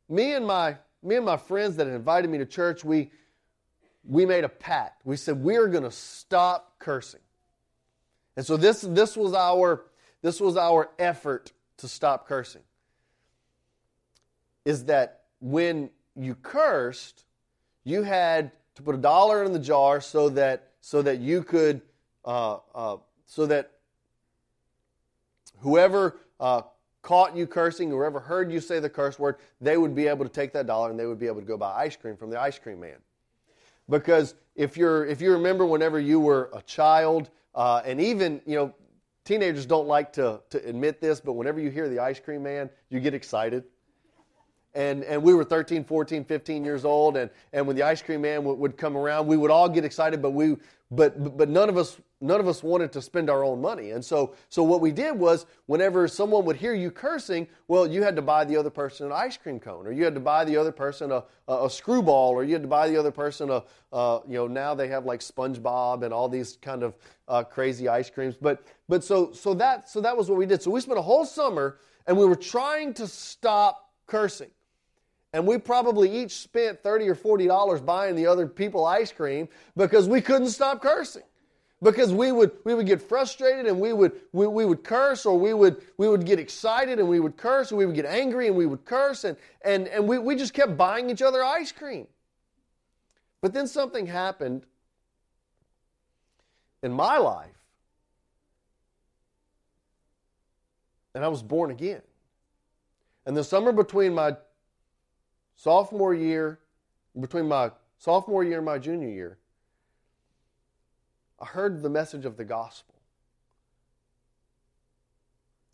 me 0.09 0.35
and 0.35 0.47
my 0.47 0.77
me 1.03 1.17
and 1.17 1.25
my 1.25 1.37
friends 1.37 1.77
that 1.77 1.87
invited 1.87 2.31
me 2.31 2.39
to 2.39 2.47
church. 2.47 2.85
We 2.85 3.11
we 4.05 4.27
made 4.27 4.45
a 4.45 4.49
pact. 4.49 5.03
We 5.05 5.17
said 5.17 5.43
we're 5.43 5.69
going 5.69 5.85
to 5.85 5.91
stop 5.91 6.75
cursing. 6.79 7.21
And 8.37 8.47
so 8.47 8.57
this, 8.57 8.81
this, 8.83 9.17
was 9.17 9.35
our, 9.35 9.85
this 10.23 10.41
was 10.41 10.57
our 10.57 10.91
effort 10.99 11.53
to 11.79 11.89
stop 11.89 12.27
cursing. 12.27 12.63
Is 14.65 14.85
that 14.85 15.23
when 15.41 15.91
you 16.17 16.35
cursed, 16.35 17.25
you 17.85 18.03
had 18.03 18.53
to 18.77 18.83
put 18.83 18.95
a 18.95 18.99
dollar 18.99 19.45
in 19.45 19.53
the 19.53 19.59
jar 19.59 20.01
so 20.01 20.29
that 20.31 20.69
so 20.83 21.03
that 21.03 21.19
you 21.19 21.43
could 21.43 21.83
uh, 22.25 22.59
uh, 22.75 22.97
so 23.27 23.47
that 23.47 23.73
whoever 25.59 26.19
uh, 26.39 26.63
caught 27.03 27.37
you 27.37 27.47
cursing, 27.47 27.91
whoever 27.91 28.21
heard 28.21 28.53
you 28.53 28.61
say 28.61 28.81
the 28.81 28.89
curse 28.89 29.19
word, 29.19 29.37
they 29.61 29.77
would 29.77 29.95
be 29.95 30.07
able 30.07 30.25
to 30.25 30.31
take 30.31 30.53
that 30.53 30.67
dollar 30.67 30.91
and 30.91 30.99
they 30.99 31.07
would 31.07 31.19
be 31.19 31.27
able 31.27 31.41
to 31.41 31.47
go 31.47 31.57
buy 31.57 31.73
ice 31.73 31.97
cream 31.97 32.17
from 32.17 32.31
the 32.31 32.41
ice 32.41 32.59
cream 32.59 32.81
man 32.81 32.97
because 33.91 34.35
if 34.55 34.77
you're 34.77 35.05
if 35.07 35.21
you 35.21 35.33
remember 35.33 35.67
whenever 35.67 35.99
you 36.01 36.21
were 36.21 36.51
a 36.55 36.63
child 36.63 37.31
uh, 37.55 37.83
and 37.85 38.01
even 38.01 38.41
you 38.47 38.57
know 38.57 38.75
teenagers 39.25 39.67
don't 39.67 39.87
like 39.87 40.13
to, 40.13 40.41
to 40.51 40.65
admit 40.67 41.01
this 41.01 41.21
but 41.21 41.35
whenever 41.35 41.61
you 41.61 41.71
hear 41.71 41.89
the 41.89 41.99
ice 41.99 42.21
cream 42.21 42.43
man 42.43 42.71
you 42.89 43.01
get 43.01 43.15
excited 43.15 43.65
and 44.75 45.03
and 45.05 45.23
we 45.23 45.35
were 45.35 45.45
13 45.45 45.85
14 45.85 46.25
15 46.25 46.65
years 46.65 46.85
old 46.85 47.17
and 47.17 47.31
and 47.53 47.67
when 47.67 47.75
the 47.75 47.83
ice 47.83 48.01
cream 48.03 48.21
man 48.21 48.45
would, 48.45 48.59
would 48.59 48.77
come 48.77 48.97
around 48.97 49.27
we 49.27 49.37
would 49.37 49.51
all 49.51 49.69
get 49.69 49.85
excited 49.85 50.23
but 50.23 50.31
we 50.31 50.57
but 50.91 51.37
but 51.37 51.49
none 51.49 51.69
of 51.69 51.77
us 51.77 52.01
none 52.21 52.41
of 52.41 52.49
us 52.49 52.63
wanted 52.63 52.93
to 52.93 53.01
spend 53.01 53.31
our 53.31 53.45
own 53.45 53.61
money. 53.61 53.93
And 53.93 54.05
so 54.05 54.35
so 54.49 54.63
what 54.63 54.81
we 54.81 54.91
did 54.91 55.17
was 55.17 55.47
whenever 55.67 56.07
someone 56.09 56.45
would 56.45 56.57
hear 56.57 56.75
you 56.75 56.91
cursing 56.91 57.47
well 57.69 57.87
you 57.87 58.03
had 58.03 58.17
to 58.17 58.23
buy 58.23 58.45
the 58.45 58.57
other 58.57 58.71
person 58.71 59.07
an 59.07 59.13
ice 59.13 59.37
cream 59.37 59.61
cone 59.61 59.87
or 59.87 59.93
you 59.93 60.05
had 60.05 60.15
to 60.15 60.21
buy 60.21 60.45
the 60.45 60.57
other 60.57 60.73
person 60.73 61.13
a, 61.13 61.25
a, 61.47 61.67
a 61.67 61.71
screwball 61.71 62.31
or 62.31 62.43
you 62.43 62.53
had 62.53 62.63
to 62.63 62.69
buy 62.69 62.89
the 62.89 62.97
other 62.97 63.13
person 63.13 63.51
a 63.51 63.63
uh, 63.93 64.21
you 64.27 64.35
know 64.35 64.49
now 64.49 64.75
they 64.75 64.89
have 64.89 65.05
like 65.05 65.21
spongebob 65.21 66.03
and 66.03 66.13
all 66.13 66.29
these 66.29 66.59
kind 66.61 66.83
of 66.83 66.95
uh, 67.29 67.45
crazy 67.45 67.89
ice 67.89 68.11
creams. 68.11 68.35
But 68.41 68.65
but 68.89 69.05
so 69.05 69.33
so 69.33 69.55
that 69.55 69.89
so 69.89 70.01
that 70.01 70.17
was 70.17 70.29
what 70.29 70.39
we 70.39 70.47
did. 70.47 70.61
So 70.61 70.71
we 70.73 70.81
spent 70.81 70.99
a 70.99 71.03
whole 71.03 71.25
summer 71.25 71.79
and 72.07 72.17
we 72.17 72.27
were 72.27 72.37
trying 72.37 72.95
to 72.95 73.07
stop 73.07 73.93
cursing 74.07 74.51
and 75.33 75.47
we 75.47 75.59
probably 75.59 76.23
each 76.23 76.37
spent 76.39 76.83
30 76.83 77.09
or 77.09 77.15
40 77.15 77.47
dollars 77.47 77.81
buying 77.81 78.17
the 78.17 78.27
other 78.27 78.47
people 78.47 78.85
ice 78.85 79.13
cream 79.13 79.49
because 79.77 80.09
we 80.09 80.21
couldn't 80.21 80.49
stop 80.49 80.83
cursing. 80.83 81.23
Because 81.83 82.13
we 82.13 82.31
would 82.31 82.53
we 82.65 82.75
would 82.75 82.87
get 82.87 83.01
frustrated 83.01 83.65
and 83.67 83.81
we 83.81 83.95
would 83.95 84.13
we, 84.33 84.47
we 84.47 84.67
would 84.67 84.85
curse 84.85 85.25
or 85.25 85.39
we 85.39 85.55
would 85.55 85.83
we 85.97 86.09
would 86.09 86.27
get 86.27 86.39
excited 86.39 86.99
and 86.99 87.09
we 87.09 87.21
would 87.21 87.39
curse 87.39 87.73
or 87.73 87.77
we 87.77 87.87
would 87.87 87.95
get 87.95 88.05
angry 88.05 88.49
and 88.49 88.57
we 88.57 88.67
would 88.67 88.85
curse 88.85 89.25
and 89.25 89.37
and, 89.63 89.89
and 89.89 90.07
we, 90.07 90.19
we 90.19 90.37
just 90.37 90.53
kept 90.53 90.77
buying 90.77 91.09
each 91.09 91.23
other 91.23 91.43
ice 91.43 91.73
cream. 91.73 92.07
But 93.41 93.55
then 93.55 93.67
something 93.67 94.07
happened 94.07 94.67
in 96.83 96.93
my 96.93 97.17
life 97.17 97.61
and 101.15 101.25
i 101.25 101.29
was 101.29 101.43
born 101.43 101.71
again. 101.71 102.03
And 103.27 103.37
the 103.37 103.45
summer 103.45 103.73
between 103.73 104.15
my 104.15 104.37
sophomore 105.63 106.15
year, 106.15 106.59
between 107.19 107.47
my 107.47 107.71
sophomore 107.99 108.43
year 108.45 108.59
and 108.59 108.67
my 108.67 108.79
junior 108.79 109.09
year, 109.09 109.39
I 111.39 111.45
heard 111.45 111.83
the 111.83 111.91
message 111.91 112.25
of 112.25 112.37
the 112.37 112.45
gospel. 112.45 112.95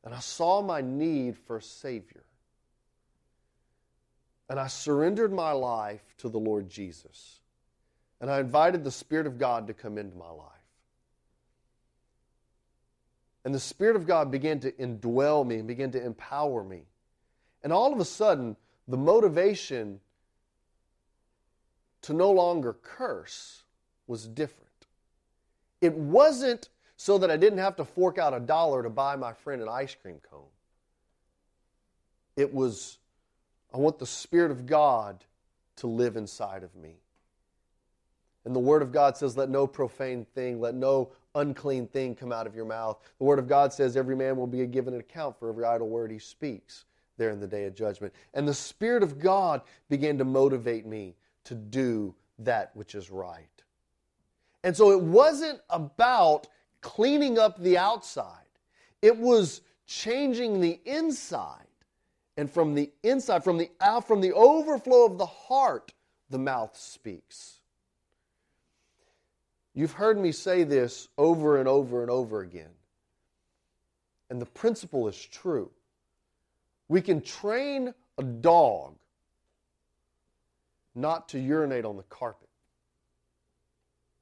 And 0.05 0.15
I 0.15 0.19
saw 0.21 0.63
my 0.63 0.81
need 0.81 1.37
for 1.37 1.57
a 1.57 1.63
Savior. 1.63 2.25
And 4.49 4.59
I 4.59 4.69
surrendered 4.69 5.33
my 5.33 5.53
life 5.53 6.03
to 6.19 6.29
the 6.29 6.39
Lord 6.39 6.69
Jesus. 6.69 7.41
And 8.21 8.31
I 8.31 8.41
invited 8.41 8.85
the 8.85 8.91
Spirit 8.91 9.27
of 9.27 9.39
God 9.39 9.67
to 9.67 9.75
come 9.75 9.99
into 9.99 10.17
my 10.17 10.31
life. 10.31 10.51
And 13.45 13.55
the 13.55 13.61
Spirit 13.61 13.97
of 13.97 14.07
God 14.07 14.31
began 14.31 14.59
to 14.61 14.73
indwell 14.73 15.47
me 15.47 15.57
and 15.57 15.69
began 15.69 15.93
to 15.93 16.05
empower 16.05 16.65
me. 16.65 16.83
And 17.63 17.73
all 17.73 17.93
of 17.93 18.01
a 18.01 18.05
sudden, 18.05 18.57
the 18.89 18.97
motivation 18.97 20.01
to 22.03 22.13
no 22.13 22.31
longer 22.31 22.73
curse 22.73 23.65
was 24.07 24.29
different. 24.29 24.67
It 25.81 25.95
wasn't 25.95 26.69
so 26.97 27.19
that 27.19 27.31
I 27.31 27.37
didn't 27.37 27.59
have 27.59 27.77
to 27.77 27.85
fork 27.85 28.19
out 28.19 28.33
a 28.33 28.41
dollar 28.41 28.83
to 28.83 28.91
buy 28.91 29.17
my 29.17 29.33
friend 29.33 29.61
an 29.61 29.69
ice 29.69 29.95
cream 29.95 30.21
cone. 30.31 30.41
It 32.37 32.53
was, 32.55 32.99
I 33.75 33.79
want 33.79 33.99
the 33.99 34.07
Spirit 34.07 34.51
of 34.51 34.67
God 34.67 35.25
to 35.77 35.87
live 35.87 36.17
inside 36.17 36.63
of 36.63 36.75
me. 36.75 36.95
And 38.45 38.55
the 38.55 38.61
Word 38.61 38.83
of 38.83 38.93
God 38.93 39.17
says, 39.17 39.37
Let 39.37 39.51
no 39.51 39.67
profane 39.67 40.25
thing, 40.35 40.61
let 40.61 40.75
no 40.75 41.11
unclean 41.35 41.89
thing 41.89 42.15
come 42.15 42.33
out 42.33 42.47
of 42.47 42.55
your 42.55 42.65
mouth. 42.65 42.99
The 43.19 43.25
Word 43.25 43.41
of 43.41 43.49
God 43.49 43.73
says, 43.73 43.97
Every 43.97 44.17
man 44.17 44.37
will 44.37 44.47
be 44.47 44.65
given 44.67 44.95
an 44.95 45.01
account 45.01 45.39
for 45.39 45.49
every 45.49 45.65
idle 45.65 45.89
word 45.89 46.11
he 46.13 46.19
speaks 46.19 46.86
there 47.17 47.31
in 47.31 47.41
the 47.41 47.47
day 47.47 47.65
of 47.65 47.75
judgment. 47.75 48.13
And 48.35 48.47
the 48.47 48.55
Spirit 48.55 49.03
of 49.03 49.19
God 49.19 49.63
began 49.89 50.19
to 50.19 50.25
motivate 50.25 50.87
me 50.87 51.15
to 51.45 51.55
do 51.55 52.15
that 52.41 52.71
which 52.75 52.95
is 52.95 53.11
right. 53.11 53.47
And 54.65 54.77
so 54.77 54.91
it 54.91 55.01
wasn't 55.01 55.61
about 55.71 56.49
cleaning 56.81 57.39
up 57.39 57.61
the 57.61 57.79
outside, 57.79 58.49
it 59.03 59.17
was 59.17 59.63
changing 59.87 60.61
the 60.61 60.81
inside. 60.85 61.63
And 62.39 62.51
from 62.51 62.75
the 62.75 62.91
inside, 63.03 63.43
from 63.45 63.57
the 63.57 63.71
out, 63.81 64.07
from 64.07 64.21
the 64.21 64.35
overflow 64.35 65.07
of 65.07 65.17
the 65.17 65.25
heart, 65.25 65.95
the 66.29 66.39
mouth 66.39 66.77
speaks. 66.77 67.61
You've 69.73 69.93
heard 69.93 70.19
me 70.19 70.33
say 70.33 70.65
this 70.65 71.09
over 71.17 71.59
and 71.59 71.69
over 71.69 72.03
and 72.03 72.11
over 72.11 72.41
again. 72.41 72.71
And 74.29 74.41
the 74.41 74.47
principle 74.47 75.07
is 75.09 75.23
true. 75.23 75.71
We 76.89 77.03
can 77.03 77.21
train 77.21 77.93
a 78.19 78.23
dog 78.23 78.95
not 80.95 81.29
to 81.31 81.39
urinate 81.39 81.85
on 81.85 81.97
the 81.97 82.03
carpet. 82.05 82.49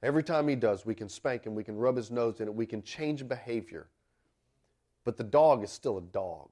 Every 0.03 0.23
time 0.23 0.49
he 0.49 0.57
does, 0.57 0.85
we 0.85 0.95
can 0.95 1.09
spank 1.09 1.45
him, 1.45 1.55
we 1.55 1.65
can 1.65 1.77
rub 1.77 1.97
his 1.97 2.11
nose 2.11 2.41
in 2.41 2.49
it, 2.49 2.55
we 2.55 2.67
can 2.67 2.83
change 2.83 3.27
behavior. 3.27 3.87
But 5.05 5.17
the 5.17 5.25
dog 5.25 5.63
is 5.63 5.71
still 5.71 5.99
a 5.99 6.03
dog. 6.03 6.49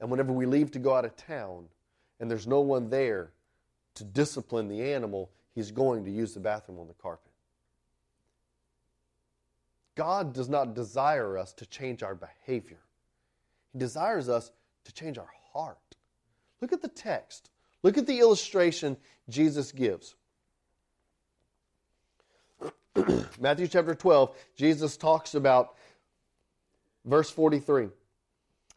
And 0.00 0.10
whenever 0.10 0.32
we 0.32 0.46
leave 0.46 0.70
to 0.72 0.78
go 0.78 0.94
out 0.94 1.04
of 1.04 1.16
town 1.16 1.66
and 2.20 2.30
there's 2.30 2.46
no 2.46 2.60
one 2.60 2.90
there 2.90 3.32
to 3.94 4.04
discipline 4.04 4.68
the 4.68 4.92
animal, 4.92 5.30
he's 5.54 5.70
going 5.70 6.04
to 6.04 6.10
use 6.10 6.34
the 6.34 6.40
bathroom 6.40 6.78
on 6.78 6.86
the 6.86 6.94
carpet. 6.94 7.32
God 9.94 10.34
does 10.34 10.48
not 10.48 10.74
desire 10.74 11.38
us 11.38 11.52
to 11.54 11.66
change 11.66 12.02
our 12.02 12.14
behavior. 12.14 12.80
He 13.72 13.78
desires 13.78 14.28
us 14.28 14.52
to 14.86 14.92
change 14.92 15.18
our 15.18 15.30
heart. 15.52 15.78
Look 16.60 16.72
at 16.72 16.82
the 16.82 16.88
text. 16.88 17.50
Look 17.82 17.98
at 17.98 18.06
the 18.06 18.18
illustration 18.18 18.96
Jesus 19.28 19.72
gives. 19.72 20.14
Matthew 23.38 23.68
chapter 23.68 23.94
12, 23.94 24.34
Jesus 24.56 24.96
talks 24.96 25.34
about 25.34 25.74
verse 27.04 27.30
43. 27.30 27.88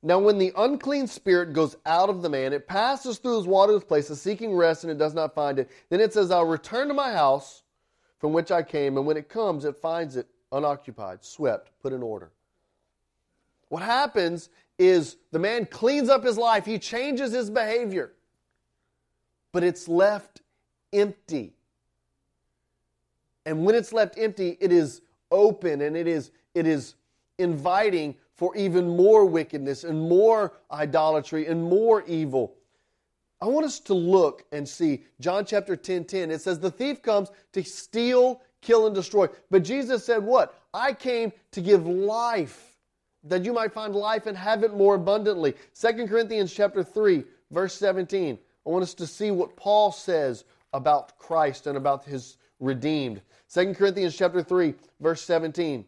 Now, 0.01 0.19
when 0.19 0.37
the 0.37 0.53
unclean 0.55 1.07
spirit 1.07 1.51
goes 1.51 1.75
out 1.85 2.09
of 2.09 2.21
the 2.21 2.29
man, 2.29 2.53
it 2.53 2.67
passes 2.67 3.17
through 3.17 3.37
his 3.37 3.47
waterless 3.47 3.83
places, 3.83 4.21
seeking 4.21 4.55
rest, 4.55 4.83
and 4.83 4.91
it 4.91 4.97
does 4.97 5.13
not 5.13 5.35
find 5.35 5.59
it. 5.59 5.69
Then 5.89 5.99
it 5.99 6.13
says, 6.13 6.31
I'll 6.31 6.45
return 6.45 6.87
to 6.87 6.93
my 6.93 7.11
house 7.11 7.63
from 8.17 8.31
which 8.31 8.51
I 8.51 8.63
came, 8.63 8.97
and 8.97 9.05
when 9.05 9.17
it 9.17 9.27
comes, 9.27 9.65
it 9.65 9.75
finds 9.75 10.15
it 10.15 10.27
unoccupied, 10.51 11.23
swept, 11.23 11.71
put 11.81 11.91
in 11.91 12.01
order. 12.01 12.31
What 13.67 13.83
happens 13.83 14.49
is 14.79 15.17
the 15.31 15.39
man 15.39 15.65
cleans 15.65 16.09
up 16.09 16.23
his 16.23 16.37
life, 16.37 16.65
he 16.65 16.79
changes 16.79 17.31
his 17.31 17.49
behavior, 17.49 18.13
but 19.51 19.63
it's 19.63 19.87
left 19.87 20.41
empty. 20.93 21.53
And 23.45 23.65
when 23.65 23.75
it's 23.75 23.93
left 23.93 24.17
empty, 24.17 24.57
it 24.59 24.71
is 24.71 25.01
open 25.31 25.81
and 25.81 25.95
it 25.95 26.07
is, 26.07 26.31
it 26.55 26.65
is 26.65 26.95
inviting 27.37 28.15
for 28.33 28.55
even 28.55 28.95
more 28.95 29.25
wickedness 29.25 29.83
and 29.83 29.99
more 29.99 30.53
idolatry 30.71 31.47
and 31.47 31.61
more 31.61 32.03
evil. 32.07 32.55
I 33.41 33.45
want 33.45 33.65
us 33.65 33.79
to 33.81 33.93
look 33.93 34.45
and 34.51 34.67
see 34.67 35.03
John 35.19 35.45
chapter 35.45 35.75
10 35.75 36.05
10. 36.05 36.31
It 36.31 36.41
says, 36.41 36.59
The 36.59 36.71
thief 36.71 37.01
comes 37.01 37.31
to 37.53 37.63
steal, 37.63 38.41
kill, 38.61 38.85
and 38.85 38.95
destroy. 38.95 39.27
But 39.49 39.63
Jesus 39.63 40.05
said, 40.05 40.23
What? 40.23 40.61
I 40.73 40.93
came 40.93 41.31
to 41.51 41.61
give 41.61 41.87
life, 41.87 42.68
that 43.23 43.45
you 43.45 43.53
might 43.53 43.73
find 43.73 43.95
life 43.95 44.25
and 44.25 44.37
have 44.37 44.63
it 44.63 44.73
more 44.73 44.95
abundantly. 44.95 45.55
2 45.79 46.07
Corinthians 46.07 46.53
chapter 46.53 46.83
3, 46.83 47.23
verse 47.51 47.73
17. 47.75 48.37
I 48.65 48.69
want 48.69 48.83
us 48.83 48.93
to 48.95 49.07
see 49.07 49.31
what 49.31 49.55
Paul 49.55 49.91
says 49.91 50.45
about 50.73 51.17
Christ 51.17 51.67
and 51.67 51.77
about 51.77 52.05
his 52.05 52.37
redeemed. 52.59 53.21
2 53.53 53.73
Corinthians 53.73 54.15
chapter 54.15 54.43
3, 54.43 54.73
verse 54.99 55.21
17. 55.21 55.85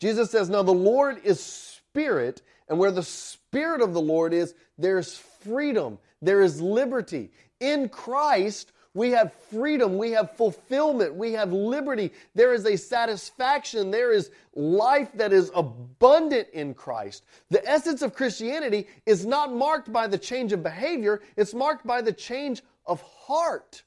Jesus 0.00 0.30
says, 0.30 0.48
Now 0.48 0.62
the 0.62 0.72
Lord 0.72 1.20
is 1.24 1.40
spirit, 1.40 2.42
and 2.68 2.78
where 2.78 2.92
the 2.92 3.02
spirit 3.02 3.80
of 3.80 3.92
the 3.92 4.00
Lord 4.00 4.32
is, 4.32 4.54
there's 4.78 5.18
freedom, 5.18 5.98
there 6.22 6.40
is 6.40 6.60
liberty. 6.60 7.30
In 7.60 7.88
Christ, 7.88 8.72
we 8.94 9.10
have 9.10 9.32
freedom, 9.50 9.98
we 9.98 10.10
have 10.12 10.36
fulfillment, 10.36 11.14
we 11.14 11.32
have 11.32 11.52
liberty. 11.52 12.12
There 12.34 12.54
is 12.54 12.66
a 12.66 12.76
satisfaction, 12.76 13.90
there 13.90 14.12
is 14.12 14.30
life 14.54 15.10
that 15.14 15.32
is 15.32 15.50
abundant 15.54 16.48
in 16.52 16.74
Christ. 16.74 17.24
The 17.50 17.66
essence 17.68 18.02
of 18.02 18.14
Christianity 18.14 18.86
is 19.06 19.26
not 19.26 19.52
marked 19.52 19.92
by 19.92 20.06
the 20.06 20.18
change 20.18 20.52
of 20.52 20.62
behavior, 20.62 21.22
it's 21.36 21.54
marked 21.54 21.86
by 21.86 22.02
the 22.02 22.12
change 22.12 22.62
of 22.86 23.02
heart. 23.02 23.82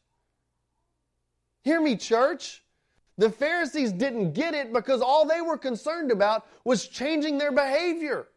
Hear 1.64 1.82
me, 1.82 1.96
church. 1.96 2.64
The 3.18 3.30
Pharisees 3.30 3.92
didn't 3.92 4.34
get 4.34 4.54
it 4.54 4.74
because 4.74 5.02
all 5.02 5.26
they 5.26 5.42
were 5.42 5.58
concerned 5.58 6.12
about 6.12 6.48
was 6.64 6.88
changing 6.88 7.38
their 7.38 7.52
behavior. 7.52 8.28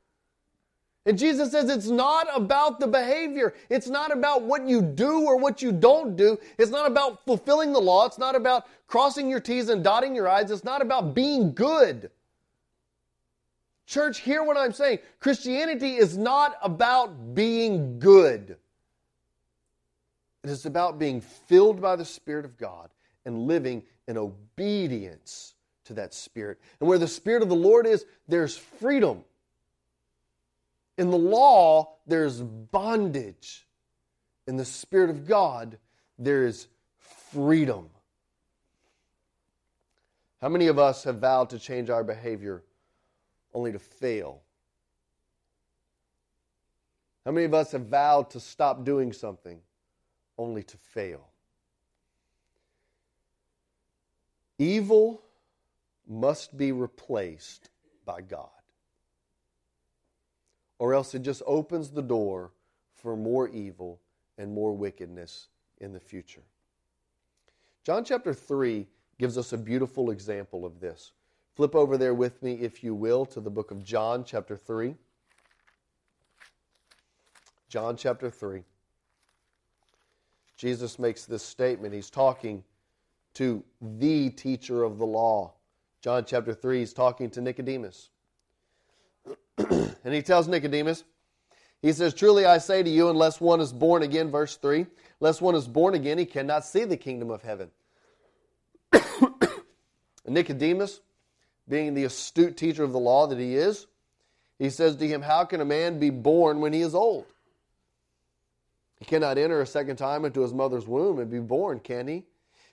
And 1.07 1.19
Jesus 1.19 1.51
says 1.51 1.69
it's 1.69 1.89
not 1.89 2.27
about 2.35 2.81
the 2.81 2.87
behavior. 2.87 3.55
It's 3.69 3.89
not 3.89 4.11
about 4.11 4.43
what 4.43 4.67
you 4.67 4.81
do 4.81 5.21
or 5.21 5.37
what 5.37 5.61
you 5.61 5.71
don't 5.71 6.17
do. 6.17 6.39
It's 6.57 6.71
not 6.71 6.87
about 6.87 7.25
fulfilling 7.27 7.73
the 7.75 7.81
law. 7.81 8.07
It's 8.07 8.19
not 8.19 8.35
about 8.35 8.67
crossing 8.87 9.29
your 9.29 9.41
T's 9.41 9.69
and 9.69 9.85
dotting 9.85 10.15
your 10.15 10.29
I's. 10.29 10.51
It's 10.51 10.65
not 10.65 10.81
about 10.81 11.15
being 11.15 11.53
good. 11.53 12.11
Church, 13.87 14.21
hear 14.21 14.43
what 14.43 14.57
I'm 14.57 14.73
saying. 14.73 15.01
Christianity 15.21 15.97
is 15.97 16.17
not 16.17 16.57
about 16.63 17.35
being 17.35 17.99
good. 17.99 18.57
It 20.43 20.51
is 20.51 20.65
about 20.65 20.99
being 20.99 21.21
filled 21.21 21.83
by 21.83 21.97
the 21.97 22.05
Spirit 22.05 22.47
of 22.47 22.57
God 22.57 22.89
and 23.27 23.47
living 23.47 23.83
in 24.09 24.17
obedience 24.17 25.55
to 25.85 25.95
that 25.95 26.15
Spirit. 26.15 26.59
And 26.81 26.89
where 26.89 26.99
the 26.99 27.09
Spirit 27.09 27.43
of 27.43 27.51
the 27.51 27.55
Lord 27.55 27.87
is, 27.87 28.07
there's 28.27 28.57
freedom. 28.57 29.23
In 30.97 31.11
the 31.11 31.19
law, 31.19 31.97
there's 32.07 32.41
bondage. 32.41 33.67
In 34.47 34.57
the 34.57 34.65
Spirit 34.65 35.11
of 35.11 35.27
God, 35.27 35.79
there 36.19 36.47
is 36.47 36.69
freedom. 36.99 37.89
How 40.41 40.49
many 40.49 40.67
of 40.69 40.79
us 40.79 41.05
have 41.05 41.19
vowed 41.19 41.51
to 41.51 41.59
change 41.59 41.91
our 41.91 42.05
behavior 42.05 42.63
only 43.55 43.73
to 43.73 43.79
fail? 43.79 44.43
How 47.25 47.33
many 47.33 47.47
of 47.47 47.55
us 47.55 47.73
have 47.73 47.87
vowed 47.87 48.31
to 48.31 48.41
stop 48.41 48.85
doing 48.85 49.13
something 49.13 49.61
only 50.37 50.63
to 50.63 50.77
fail? 50.77 51.29
Evil 54.59 55.23
must 56.07 56.57
be 56.57 56.71
replaced 56.71 57.71
by 58.05 58.21
God 58.21 58.51
or 60.79 60.95
else 60.95 61.15
it 61.15 61.23
just 61.23 61.43
opens 61.47 61.91
the 61.91 62.03
door 62.03 62.53
for 62.95 63.17
more 63.17 63.49
evil 63.49 64.01
and 64.39 64.53
more 64.53 64.73
wickedness 64.73 65.49
in 65.81 65.93
the 65.93 66.01
future. 66.01 66.43
John 67.85 68.05
chapter 68.05 68.33
3 68.33 68.87
gives 69.19 69.39
us 69.39 69.53
a 69.53 69.59
beautiful 69.59 70.11
example 70.11 70.65
of 70.65 70.81
this. 70.81 71.13
Flip 71.55 71.75
over 71.75 71.97
there 71.97 72.15
with 72.15 72.43
me, 72.43 72.55
if 72.55 72.83
you 72.83 72.95
will, 72.95 73.25
to 73.27 73.41
the 73.41 73.51
book 73.51 73.71
of 73.71 73.85
John 73.85 74.25
chapter 74.25 74.57
3. 74.57 74.95
John 77.69 77.97
chapter 77.97 78.31
3. 78.31 78.63
Jesus 80.57 80.99
makes 80.99 81.27
this 81.27 81.43
statement. 81.43 81.95
He's 81.95 82.11
talking 82.11 82.65
to 83.35 83.63
the 83.99 84.31
teacher 84.31 84.83
of 84.83 84.99
the 84.99 85.07
law. 85.07 85.53
John 86.01 86.25
chapter 86.25 86.55
3, 86.55 86.81
he's 86.81 86.93
talking 86.93 87.31
to 87.31 87.41
Nicodemus. 87.41 88.11
and 90.05 90.15
he 90.15 90.23
tells 90.23 90.47
Nicodemus, 90.47 91.05
he 91.83 91.93
says, 91.93 92.15
Truly 92.15 92.47
I 92.47 92.59
say 92.59 92.83
to 92.83 92.91
you, 92.91 93.11
unless 93.11 93.41
one 93.41 93.61
is 93.61 93.73
born 93.73 94.03
again, 94.03 94.31
verse 94.31 94.57
3, 94.57 94.87
unless 95.21 95.41
one 95.41 95.55
is 95.55 95.67
born 95.67 95.95
again, 95.95 96.19
he 96.19 96.27
cannot 96.27 96.65
see 96.65 96.85
the 96.85 96.97
kingdom 96.97 97.31
of 97.31 97.43
heaven. 97.43 97.71
Nicodemus, 100.27 101.01
being 101.69 101.95
the 101.95 102.05
astute 102.05 102.57
teacher 102.57 102.85
of 102.85 102.93
the 102.93 102.99
law 102.99 103.27
that 103.27 103.39
he 103.39 103.57
is, 103.57 103.87
he 104.59 104.71
says 104.71 104.97
to 104.97 105.09
him, 105.09 105.23
How 105.23 105.45
can 105.45 105.61
a 105.61 105.65
man 105.65 105.99
be 105.99 106.11
born 106.11 106.61
when 106.61 106.73
he 106.73 106.81
is 106.81 106.95
old? 106.95 107.27
He 108.99 109.05
cannot 109.05 109.37
enter 109.37 109.61
a 109.61 109.67
second 109.67 109.97
time 109.97 110.25
into 110.25 110.41
his 110.41 110.55
mother's 110.55 110.87
womb 110.87 111.19
and 111.19 111.31
be 111.31 111.41
born, 111.41 111.81
can 111.81 112.09
he? 112.09 112.25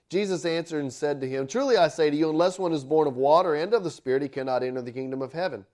Jesus 0.08 0.44
answered 0.44 0.80
and 0.80 0.92
said 0.92 1.20
to 1.20 1.28
him, 1.28 1.46
Truly 1.46 1.76
I 1.76 1.88
say 1.88 2.10
to 2.10 2.16
you, 2.16 2.30
unless 2.30 2.58
one 2.58 2.72
is 2.72 2.84
born 2.84 3.08
of 3.08 3.16
water 3.16 3.54
and 3.54 3.74
of 3.74 3.84
the 3.84 3.90
Spirit, 3.90 4.22
he 4.22 4.28
cannot 4.28 4.62
enter 4.62 4.82
the 4.82 4.92
kingdom 4.92 5.20
of 5.20 5.32
heaven. 5.32 5.66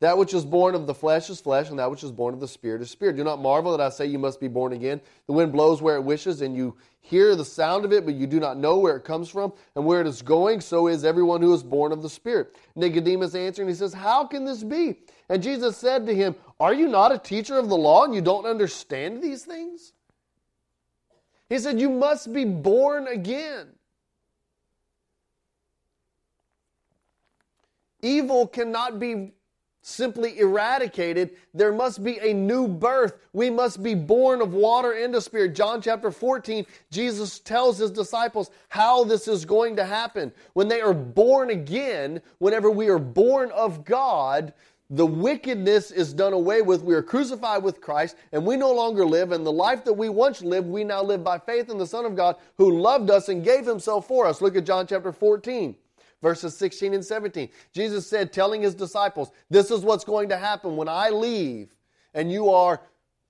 That 0.00 0.16
which 0.16 0.32
is 0.32 0.46
born 0.46 0.74
of 0.74 0.86
the 0.86 0.94
flesh 0.94 1.28
is 1.28 1.42
flesh, 1.42 1.68
and 1.68 1.78
that 1.78 1.90
which 1.90 2.02
is 2.02 2.10
born 2.10 2.32
of 2.32 2.40
the 2.40 2.48
Spirit 2.48 2.80
is 2.80 2.90
spirit. 2.90 3.16
Do 3.16 3.24
not 3.24 3.40
marvel 3.40 3.76
that 3.76 3.82
I 3.82 3.90
say 3.90 4.06
you 4.06 4.18
must 4.18 4.40
be 4.40 4.48
born 4.48 4.72
again. 4.72 4.98
The 5.26 5.34
wind 5.34 5.52
blows 5.52 5.82
where 5.82 5.96
it 5.96 6.02
wishes, 6.02 6.40
and 6.40 6.56
you 6.56 6.74
hear 7.00 7.36
the 7.36 7.44
sound 7.44 7.84
of 7.84 7.92
it, 7.92 8.06
but 8.06 8.14
you 8.14 8.26
do 8.26 8.40
not 8.40 8.56
know 8.56 8.78
where 8.78 8.96
it 8.96 9.04
comes 9.04 9.28
from 9.28 9.52
and 9.76 9.84
where 9.84 10.00
it 10.00 10.06
is 10.06 10.22
going. 10.22 10.62
So 10.62 10.86
is 10.86 11.04
everyone 11.04 11.42
who 11.42 11.52
is 11.52 11.62
born 11.62 11.92
of 11.92 12.00
the 12.00 12.08
Spirit. 12.08 12.56
Nicodemus 12.76 13.34
answered, 13.34 13.62
and 13.62 13.70
he 13.70 13.76
says, 13.76 13.92
How 13.92 14.24
can 14.24 14.46
this 14.46 14.64
be? 14.64 14.96
And 15.28 15.42
Jesus 15.42 15.76
said 15.76 16.06
to 16.06 16.14
him, 16.14 16.34
Are 16.58 16.72
you 16.72 16.88
not 16.88 17.12
a 17.12 17.18
teacher 17.18 17.58
of 17.58 17.68
the 17.68 17.76
law, 17.76 18.04
and 18.04 18.14
you 18.14 18.22
don't 18.22 18.46
understand 18.46 19.22
these 19.22 19.44
things? 19.44 19.92
He 21.50 21.58
said, 21.58 21.78
You 21.78 21.90
must 21.90 22.32
be 22.32 22.46
born 22.46 23.06
again. 23.06 23.66
Evil 28.00 28.46
cannot 28.46 28.98
be 28.98 29.32
simply 29.82 30.38
eradicated. 30.38 31.30
There 31.54 31.72
must 31.72 32.02
be 32.04 32.18
a 32.18 32.32
new 32.32 32.68
birth. 32.68 33.14
We 33.32 33.50
must 33.50 33.82
be 33.82 33.94
born 33.94 34.42
of 34.42 34.52
water 34.52 34.92
and 34.92 35.14
of 35.14 35.22
spirit. 35.22 35.54
John 35.54 35.80
chapter 35.80 36.10
14, 36.10 36.66
Jesus 36.90 37.38
tells 37.38 37.78
his 37.78 37.90
disciples 37.90 38.50
how 38.68 39.04
this 39.04 39.28
is 39.28 39.44
going 39.44 39.76
to 39.76 39.84
happen. 39.84 40.32
When 40.52 40.68
they 40.68 40.80
are 40.80 40.94
born 40.94 41.50
again, 41.50 42.20
whenever 42.38 42.70
we 42.70 42.88
are 42.88 42.98
born 42.98 43.50
of 43.52 43.84
God, 43.84 44.52
the 44.92 45.06
wickedness 45.06 45.92
is 45.92 46.12
done 46.12 46.32
away 46.32 46.62
with. 46.62 46.82
We 46.82 46.94
are 46.94 47.02
crucified 47.02 47.62
with 47.62 47.80
Christ, 47.80 48.16
and 48.32 48.44
we 48.44 48.56
no 48.56 48.72
longer 48.72 49.06
live. 49.06 49.30
And 49.30 49.46
the 49.46 49.52
life 49.52 49.84
that 49.84 49.92
we 49.92 50.08
once 50.08 50.42
lived, 50.42 50.66
we 50.66 50.82
now 50.82 51.02
live 51.02 51.22
by 51.22 51.38
faith 51.38 51.70
in 51.70 51.78
the 51.78 51.86
Son 51.86 52.04
of 52.04 52.16
God 52.16 52.36
who 52.58 52.80
loved 52.80 53.08
us 53.08 53.28
and 53.28 53.44
gave 53.44 53.64
himself 53.64 54.08
for 54.08 54.26
us. 54.26 54.40
Look 54.40 54.56
at 54.56 54.66
John 54.66 54.88
chapter 54.88 55.12
14 55.12 55.76
verses 56.22 56.56
16 56.56 56.94
and 56.94 57.04
17. 57.04 57.48
Jesus 57.72 58.06
said, 58.06 58.32
telling 58.32 58.62
his 58.62 58.74
disciples, 58.74 59.30
This 59.48 59.70
is 59.70 59.80
what's 59.80 60.04
going 60.04 60.28
to 60.30 60.36
happen 60.36 60.76
when 60.76 60.88
I 60.88 61.10
leave 61.10 61.74
and 62.14 62.30
you 62.30 62.50
are, 62.50 62.80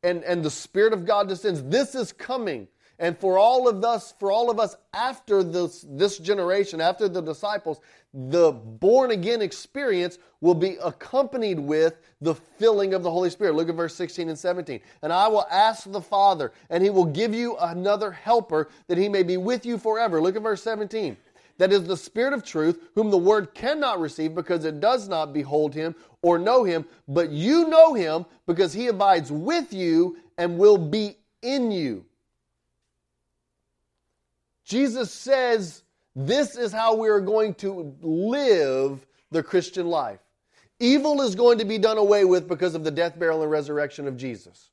and, 0.03 0.25
and 0.25 0.43
the 0.43 0.51
Spirit 0.51 0.93
of 0.93 1.05
God 1.05 1.29
descends. 1.29 1.63
This 1.63 1.95
is 1.95 2.13
coming. 2.13 2.69
And 2.99 3.17
for 3.19 3.39
all 3.39 3.67
of 3.67 3.83
us, 3.83 4.13
for 4.19 4.31
all 4.31 4.51
of 4.51 4.61
us 4.61 4.77
after 4.93 5.43
this, 5.43 5.87
this 5.89 6.19
generation, 6.19 6.83
after 6.83 7.09
the 7.09 7.23
disciples, 7.23 7.81
the 8.13 8.53
born 8.53 9.11
again 9.11 9.41
experience 9.41 10.19
will 10.43 10.55
be 10.55 10.77
accompanied 10.83 11.59
with 11.59 11.99
the 12.21 12.35
filling 12.35 12.93
of 12.93 13.03
the 13.03 13.11
Holy 13.11 13.31
Spirit. 13.31 13.55
Look 13.55 13.71
at 13.71 13.75
verse 13.75 13.95
16 13.95 14.29
and 14.29 14.39
17. 14.39 14.81
And 15.01 15.13
I 15.15 15.29
will 15.29 15.47
ask 15.51 15.91
the 15.91 16.01
Father, 16.01 16.53
and 16.69 16.83
he 16.83 16.91
will 16.91 17.07
give 17.07 17.33
you 17.33 17.57
another 17.57 18.11
helper 18.11 18.69
that 18.89 18.99
he 18.99 19.09
may 19.09 19.23
be 19.23 19.39
with 19.39 19.65
you 19.65 19.79
forever. 19.79 20.21
Look 20.21 20.37
at 20.37 20.43
verse 20.43 20.63
17 20.63 21.17
that 21.61 21.75
is 21.75 21.85
the 21.85 21.97
Spirit 21.97 22.33
of 22.33 22.43
truth, 22.43 22.81
whom 22.95 23.11
the 23.11 23.19
Word 23.19 23.53
cannot 23.53 24.01
receive 24.01 24.35
because 24.35 24.65
it 24.65 24.81
does 24.81 25.09
not 25.09 25.35
behold 25.35 25.75
him 25.75 25.95
or 26.23 26.39
know 26.39 26.65
him, 26.65 26.87
but 27.07 27.31
you 27.31 27.69
know 27.69 27.93
him 27.93 28.25
because 28.47 28.73
he 28.73 28.87
abides 28.87 29.31
with 29.31 29.71
you 29.75 30.17
and 30.39 30.57
will 30.57 30.79
be 30.79 31.19
in 31.43 31.71
you. 31.71 32.07
Jesus 34.65 35.13
says 35.13 35.83
this 36.17 36.57
is 36.57 36.73
how 36.73 36.95
we 36.95 37.11
are 37.11 37.21
going 37.21 37.53
to 37.57 37.95
live 38.01 39.07
the 39.31 39.43
Christian 39.43 39.87
life. 39.87 40.21
Evil 40.79 41.21
is 41.21 41.35
going 41.35 41.59
to 41.59 41.67
be 41.67 41.77
done 41.77 41.99
away 41.99 42.25
with 42.25 42.49
because 42.49 42.75
of 42.75 42.85
the 42.85 42.91
death, 42.91 43.19
burial, 43.19 43.43
and 43.43 43.51
resurrection 43.51 44.09
of 44.09 44.17
Jesus. 44.17 44.71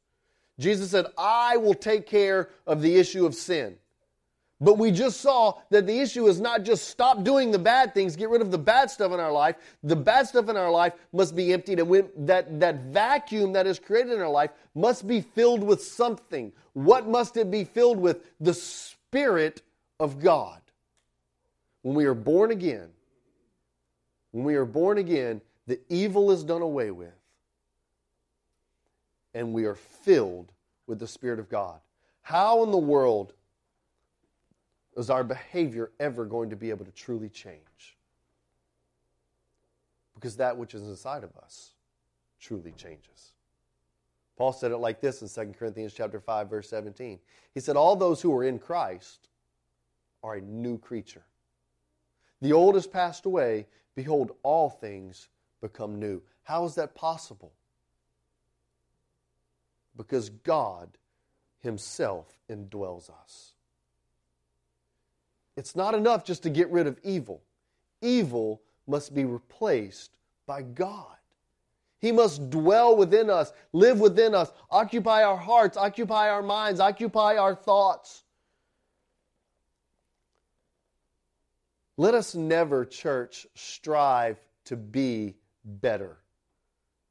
Jesus 0.58 0.92
said, 0.92 1.08
I 1.18 1.58
will 1.58 1.74
take 1.74 2.08
care 2.08 2.50
of 2.66 2.82
the 2.82 2.96
issue 2.96 3.26
of 3.26 3.36
sin. 3.36 3.76
But 4.60 4.80
we 4.80 4.90
just 4.90 5.22
saw 5.22 5.60
that 5.70 5.86
the 5.86 6.00
issue 6.00 6.26
is 6.28 6.42
not 6.42 6.64
just 6.64 6.90
stop 6.90 7.24
doing 7.24 7.52
the 7.52 7.60
bad 7.60 7.94
things, 7.94 8.16
get 8.16 8.30
rid 8.30 8.42
of 8.42 8.50
the 8.50 8.58
bad 8.58 8.90
stuff 8.90 9.12
in 9.12 9.20
our 9.20 9.32
life. 9.32 9.56
The 9.84 9.96
bad 9.96 10.28
stuff 10.28 10.50
in 10.50 10.58
our 10.58 10.72
life 10.72 10.94
must 11.14 11.36
be 11.36 11.54
emptied, 11.54 11.80
and 11.80 12.10
that, 12.18 12.60
that 12.60 12.86
vacuum 12.86 13.54
that 13.54 13.68
is 13.68 13.78
created 13.78 14.14
in 14.14 14.20
our 14.20 14.30
life 14.30 14.50
must 14.74 15.08
be 15.08 15.22
filled 15.22 15.62
with 15.62 15.84
something. 15.84 16.52
What 16.74 17.08
must 17.08 17.38
it 17.38 17.52
be 17.52 17.66
filled 17.66 18.00
with? 18.00 18.32
The 18.40 18.56
Spirit 18.56 19.62
of 20.00 20.20
God. 20.20 20.60
When 21.84 21.96
we 21.96 22.06
are 22.06 22.16
born 22.16 22.50
again, 22.50 22.90
when 24.32 24.44
we 24.44 24.56
are 24.56 24.66
born 24.66 24.98
again, 24.98 25.40
the 25.68 25.80
evil 25.88 26.32
is 26.32 26.44
done 26.44 26.64
away 26.64 26.90
with, 26.90 27.14
and 29.36 29.54
we 29.54 29.66
are 29.66 29.76
filled 29.76 30.52
with 30.88 30.98
the 30.98 31.08
Spirit 31.08 31.38
of 31.38 31.48
God. 31.48 31.80
How 32.24 32.64
in 32.64 32.72
the 32.72 32.78
world 32.78 33.34
is 34.98 35.10
our 35.10 35.24
behavior 35.24 35.92
ever 36.00 36.26
going 36.26 36.50
to 36.50 36.56
be 36.56 36.70
able 36.72 36.84
to 36.84 36.92
truly 36.92 37.30
change? 37.30 37.98
Because 40.16 40.36
that 40.38 40.58
which 40.58 40.74
is 40.74 40.82
inside 40.88 41.24
of 41.24 41.36
us 41.38 41.74
truly 42.40 42.72
changes. 42.72 43.34
Paul 44.38 44.54
said 44.54 44.72
it 44.72 44.78
like 44.78 45.00
this 45.00 45.22
in 45.22 45.30
2 45.30 45.54
Corinthians 45.58 45.94
chapter 45.94 46.20
5 46.20 46.50
verse 46.50 46.70
17. 46.70 47.20
He 47.54 47.60
said 47.60 47.76
all 47.76 47.96
those 47.96 48.22
who 48.22 48.36
are 48.36 48.44
in 48.44 48.60
Christ 48.60 49.30
are 50.24 50.36
a 50.36 50.42
new 50.42 50.78
creature. 50.78 51.24
The 52.42 52.54
old 52.54 52.76
has 52.76 52.88
passed 52.88 53.26
away, 53.26 53.68
behold 53.96 54.32
all 54.44 54.70
things 54.70 55.30
become 55.62 56.00
new. 56.00 56.22
How 56.44 56.66
is 56.66 56.76
that 56.76 56.96
possible? 56.96 57.52
Because 59.96 60.30
God 60.30 60.90
himself 61.60 62.40
indwells 62.50 63.10
us. 63.10 63.54
It's 65.58 65.76
not 65.76 65.96
enough 65.96 66.24
just 66.24 66.44
to 66.44 66.50
get 66.50 66.70
rid 66.70 66.86
of 66.86 67.00
evil. 67.04 67.42
Evil 68.02 68.62
must 68.86 69.14
be 69.14 69.26
replaced 69.26 70.12
by 70.46 70.62
God. 70.62 71.18
He 72.00 72.12
must 72.12 72.52
dwell 72.52 72.96
within 72.96 73.32
us, 73.32 73.52
live 73.74 74.00
within 74.00 74.36
us, 74.36 74.52
occupy 74.70 75.24
our 75.24 75.36
hearts, 75.36 75.76
occupy 75.76 76.30
our 76.30 76.44
minds, 76.44 76.80
occupy 76.80 77.38
our 77.38 77.56
thoughts. 77.56 78.24
Let 81.98 82.14
us 82.14 82.36
never, 82.36 82.86
church, 82.86 83.48
strive 83.56 84.40
to 84.66 84.76
be 84.76 85.34
better, 85.66 86.18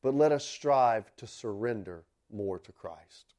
but 0.02 0.14
let 0.14 0.30
us 0.30 0.44
strive 0.44 1.10
to 1.16 1.26
surrender 1.26 2.04
more 2.32 2.60
to 2.60 2.70
Christ. 2.70 3.34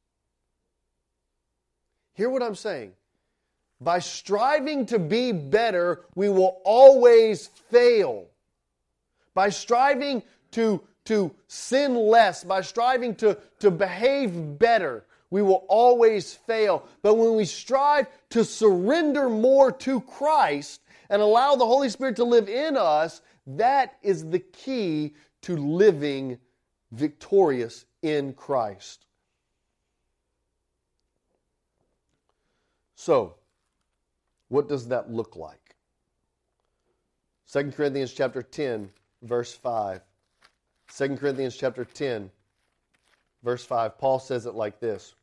Hear 2.13 2.29
what 2.29 2.43
I'm 2.43 2.55
saying. 2.55 2.91
By 3.79 3.99
striving 3.99 4.85
to 4.87 4.99
be 4.99 5.31
better, 5.31 6.01
we 6.15 6.29
will 6.29 6.61
always 6.65 7.47
fail. 7.69 8.25
By 9.33 9.49
striving 9.49 10.23
to, 10.51 10.81
to 11.05 11.31
sin 11.47 11.95
less, 11.95 12.43
by 12.43 12.61
striving 12.61 13.15
to, 13.15 13.37
to 13.59 13.69
behave 13.69 14.57
better, 14.57 15.05
we 15.29 15.41
will 15.41 15.65
always 15.67 16.33
fail. 16.33 16.87
But 17.01 17.15
when 17.15 17.35
we 17.35 17.45
strive 17.45 18.07
to 18.31 18.43
surrender 18.43 19.29
more 19.29 19.71
to 19.71 20.01
Christ 20.01 20.81
and 21.09 21.21
allow 21.21 21.55
the 21.55 21.65
Holy 21.65 21.89
Spirit 21.89 22.15
to 22.15 22.23
live 22.23 22.49
in 22.49 22.77
us, 22.77 23.21
that 23.45 23.97
is 24.01 24.29
the 24.29 24.39
key 24.39 25.13
to 25.43 25.55
living 25.55 26.39
victorious 26.91 27.85
in 28.01 28.33
Christ. 28.33 29.05
So, 32.95 33.36
what 34.49 34.69
does 34.69 34.87
that 34.87 35.11
look 35.11 35.35
like? 35.35 35.75
2 37.51 37.71
Corinthians 37.71 38.13
chapter 38.13 38.41
10, 38.41 38.89
verse 39.21 39.53
5. 39.53 40.01
2 40.95 41.17
Corinthians 41.17 41.55
chapter 41.55 41.85
10, 41.85 42.29
verse 43.43 43.65
5. 43.65 43.97
Paul 43.97 44.19
says 44.19 44.45
it 44.45 44.53
like 44.53 44.79
this. 44.79 45.15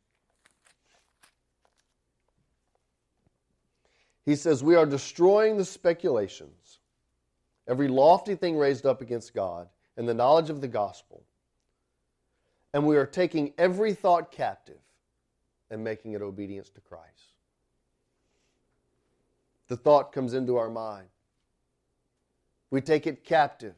He 4.24 4.36
says, 4.36 4.62
We 4.62 4.74
are 4.74 4.86
destroying 4.86 5.58
the 5.58 5.64
speculations, 5.64 6.78
every 7.68 7.88
lofty 7.88 8.36
thing 8.36 8.56
raised 8.56 8.86
up 8.86 9.02
against 9.02 9.34
God, 9.34 9.68
and 9.96 10.08
the 10.08 10.14
knowledge 10.14 10.50
of 10.50 10.60
the 10.60 10.68
gospel. 10.68 11.22
And 12.72 12.86
we 12.86 12.96
are 12.96 13.06
taking 13.06 13.52
every 13.56 13.92
thought 13.94 14.32
captive 14.32 14.80
and 15.70 15.84
making 15.84 16.12
it 16.12 16.22
obedience 16.22 16.70
to 16.70 16.80
Christ 16.80 17.33
the 19.68 19.76
thought 19.76 20.12
comes 20.12 20.34
into 20.34 20.56
our 20.56 20.70
mind. 20.70 21.08
We 22.70 22.80
take 22.80 23.06
it 23.06 23.24
captive 23.24 23.74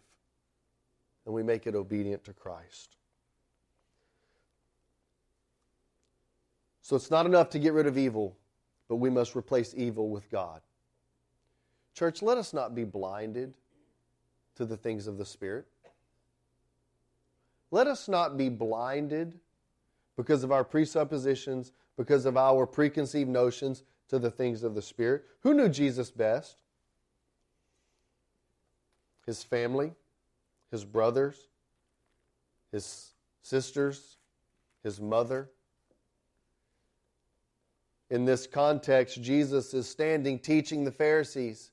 and 1.25 1.35
we 1.35 1.43
make 1.43 1.67
it 1.67 1.75
obedient 1.75 2.25
to 2.25 2.33
Christ. 2.33 2.97
So 6.83 6.95
it's 6.95 7.11
not 7.11 7.27
enough 7.27 7.51
to 7.51 7.59
get 7.59 7.73
rid 7.73 7.87
of 7.87 7.99
evil, 7.99 8.37
but 8.89 8.97
we 8.97 9.11
must 9.11 9.35
replace 9.35 9.75
evil 9.77 10.09
with 10.09 10.31
God. 10.31 10.61
Church, 11.95 12.23
let 12.23 12.39
us 12.39 12.53
not 12.53 12.75
be 12.75 12.85
blinded 12.85 13.55
to 14.55 14.65
the 14.65 14.77
things 14.77 15.07
of 15.07 15.19
the 15.19 15.25
Spirit. 15.25 15.67
Let 17.71 17.87
us 17.87 18.09
not 18.09 18.37
be 18.37 18.49
blinded 18.49 19.39
because 20.17 20.45
of 20.45 20.53
our 20.53 20.63
presuppositions, 20.63 21.73
because 21.97 22.25
of 22.25 22.37
our 22.37 22.67
preconceived 22.67 23.29
notions, 23.29 23.83
to 24.09 24.19
the 24.19 24.31
things 24.31 24.63
of 24.63 24.75
the 24.75 24.83
Spirit. 24.83 25.25
Who 25.41 25.55
knew 25.55 25.69
Jesus 25.69 26.11
best? 26.11 26.63
His 29.27 29.43
family, 29.43 29.93
his 30.71 30.85
brothers, 30.85 31.49
his 32.71 33.11
sisters, 33.43 34.17
his 34.83 35.01
mother. 35.01 35.51
In 38.11 38.25
this 38.25 38.47
context, 38.47 39.21
Jesus 39.21 39.75
is 39.75 39.89
standing 39.89 40.39
teaching 40.39 40.85
the 40.85 40.93
Pharisees. 40.93 41.71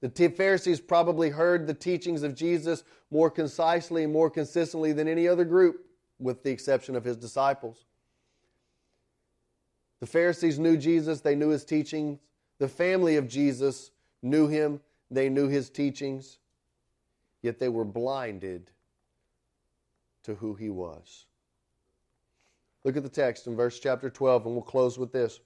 The 0.00 0.30
Pharisees 0.30 0.80
probably 0.80 1.30
heard 1.30 1.66
the 1.66 1.74
teachings 1.74 2.22
of 2.22 2.34
Jesus 2.34 2.84
more 3.10 3.30
concisely 3.30 4.04
and 4.04 4.12
more 4.12 4.30
consistently 4.30 4.92
than 4.92 5.08
any 5.08 5.28
other 5.28 5.44
group, 5.44 5.86
with 6.18 6.42
the 6.42 6.50
exception 6.50 6.96
of 6.96 7.04
his 7.04 7.16
disciples. 7.16 7.84
The 10.00 10.06
Pharisees 10.06 10.58
knew 10.58 10.76
Jesus, 10.76 11.20
they 11.20 11.34
knew 11.34 11.48
his 11.48 11.64
teachings. 11.64 12.18
The 12.58 12.68
family 12.68 13.16
of 13.16 13.28
Jesus 13.28 13.90
knew 14.22 14.46
him, 14.48 14.80
they 15.10 15.28
knew 15.28 15.48
his 15.48 15.70
teachings, 15.70 16.38
yet 17.42 17.58
they 17.58 17.68
were 17.68 17.84
blinded 17.84 18.70
to 20.24 20.34
who 20.34 20.54
he 20.54 20.70
was. 20.70 21.26
Look 22.84 22.96
at 22.96 23.02
the 23.02 23.08
text 23.08 23.46
in 23.46 23.56
verse 23.56 23.78
chapter 23.78 24.10
12, 24.10 24.46
and 24.46 24.54
we'll 24.54 24.62
close 24.62 24.98
with 24.98 25.12
this. 25.12 25.40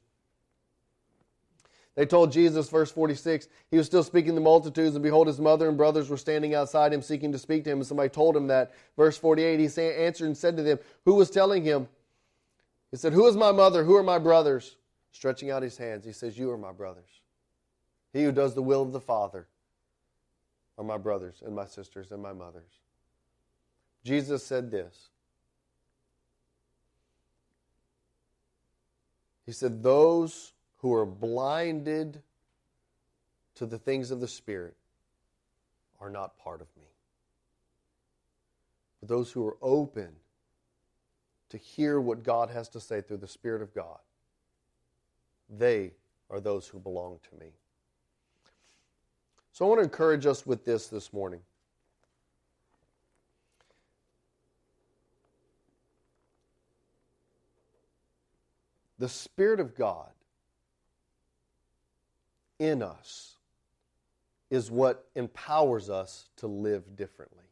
They 1.96 2.06
told 2.06 2.32
Jesus, 2.32 2.68
verse 2.68 2.90
46, 2.92 3.48
he 3.70 3.76
was 3.76 3.86
still 3.86 4.04
speaking 4.04 4.30
to 4.30 4.34
the 4.36 4.40
multitudes, 4.40 4.94
and 4.94 5.02
behold, 5.02 5.26
his 5.26 5.40
mother 5.40 5.68
and 5.68 5.76
brothers 5.76 6.08
were 6.08 6.16
standing 6.16 6.54
outside 6.54 6.92
him, 6.92 7.02
seeking 7.02 7.32
to 7.32 7.38
speak 7.38 7.64
to 7.64 7.70
him. 7.70 7.78
And 7.78 7.86
somebody 7.86 8.08
told 8.08 8.36
him 8.36 8.46
that. 8.46 8.72
Verse 8.96 9.18
48, 9.18 9.58
he 9.58 9.82
answered 9.82 10.26
and 10.26 10.36
said 10.36 10.56
to 10.56 10.62
them, 10.62 10.78
Who 11.04 11.14
was 11.14 11.30
telling 11.30 11.64
him? 11.64 11.88
He 12.90 12.96
said, 12.96 13.12
Who 13.12 13.26
is 13.26 13.36
my 13.36 13.52
mother? 13.52 13.84
Who 13.84 13.96
are 13.96 14.02
my 14.02 14.18
brothers? 14.18 14.76
Stretching 15.12 15.50
out 15.50 15.62
his 15.62 15.76
hands, 15.76 16.04
he 16.04 16.12
says, 16.12 16.38
You 16.38 16.50
are 16.50 16.58
my 16.58 16.72
brothers. 16.72 17.20
He 18.12 18.24
who 18.24 18.32
does 18.32 18.54
the 18.54 18.62
will 18.62 18.82
of 18.82 18.92
the 18.92 19.00
Father 19.00 19.46
are 20.78 20.84
my 20.84 20.98
brothers 20.98 21.42
and 21.44 21.54
my 21.54 21.66
sisters 21.66 22.10
and 22.10 22.22
my 22.22 22.32
mothers. 22.32 22.80
Jesus 24.04 24.44
said 24.44 24.70
this. 24.70 25.10
He 29.46 29.52
said, 29.52 29.82
Those 29.82 30.52
who 30.78 30.94
are 30.94 31.06
blinded 31.06 32.22
to 33.56 33.66
the 33.66 33.78
things 33.78 34.10
of 34.10 34.20
the 34.20 34.28
Spirit 34.28 34.76
are 36.00 36.10
not 36.10 36.38
part 36.38 36.60
of 36.60 36.68
me. 36.76 36.88
But 39.00 39.08
those 39.08 39.32
who 39.32 39.46
are 39.46 39.56
open 39.60 40.10
to 41.50 41.58
hear 41.58 42.00
what 42.00 42.22
God 42.22 42.50
has 42.50 42.68
to 42.70 42.80
say 42.80 43.00
through 43.00 43.18
the 43.18 43.28
Spirit 43.28 43.62
of 43.62 43.74
God. 43.74 43.98
They 45.48 45.92
are 46.30 46.40
those 46.40 46.66
who 46.66 46.78
belong 46.78 47.18
to 47.30 47.44
me. 47.44 47.52
So 49.52 49.64
I 49.64 49.68
want 49.68 49.80
to 49.80 49.84
encourage 49.84 50.26
us 50.26 50.46
with 50.46 50.64
this 50.64 50.86
this 50.86 51.12
morning. 51.12 51.40
The 58.98 59.08
Spirit 59.08 59.60
of 59.60 59.74
God 59.74 60.10
in 62.58 62.82
us 62.82 63.36
is 64.50 64.70
what 64.70 65.08
empowers 65.14 65.88
us 65.88 66.28
to 66.36 66.46
live 66.46 66.96
differently. 66.96 67.44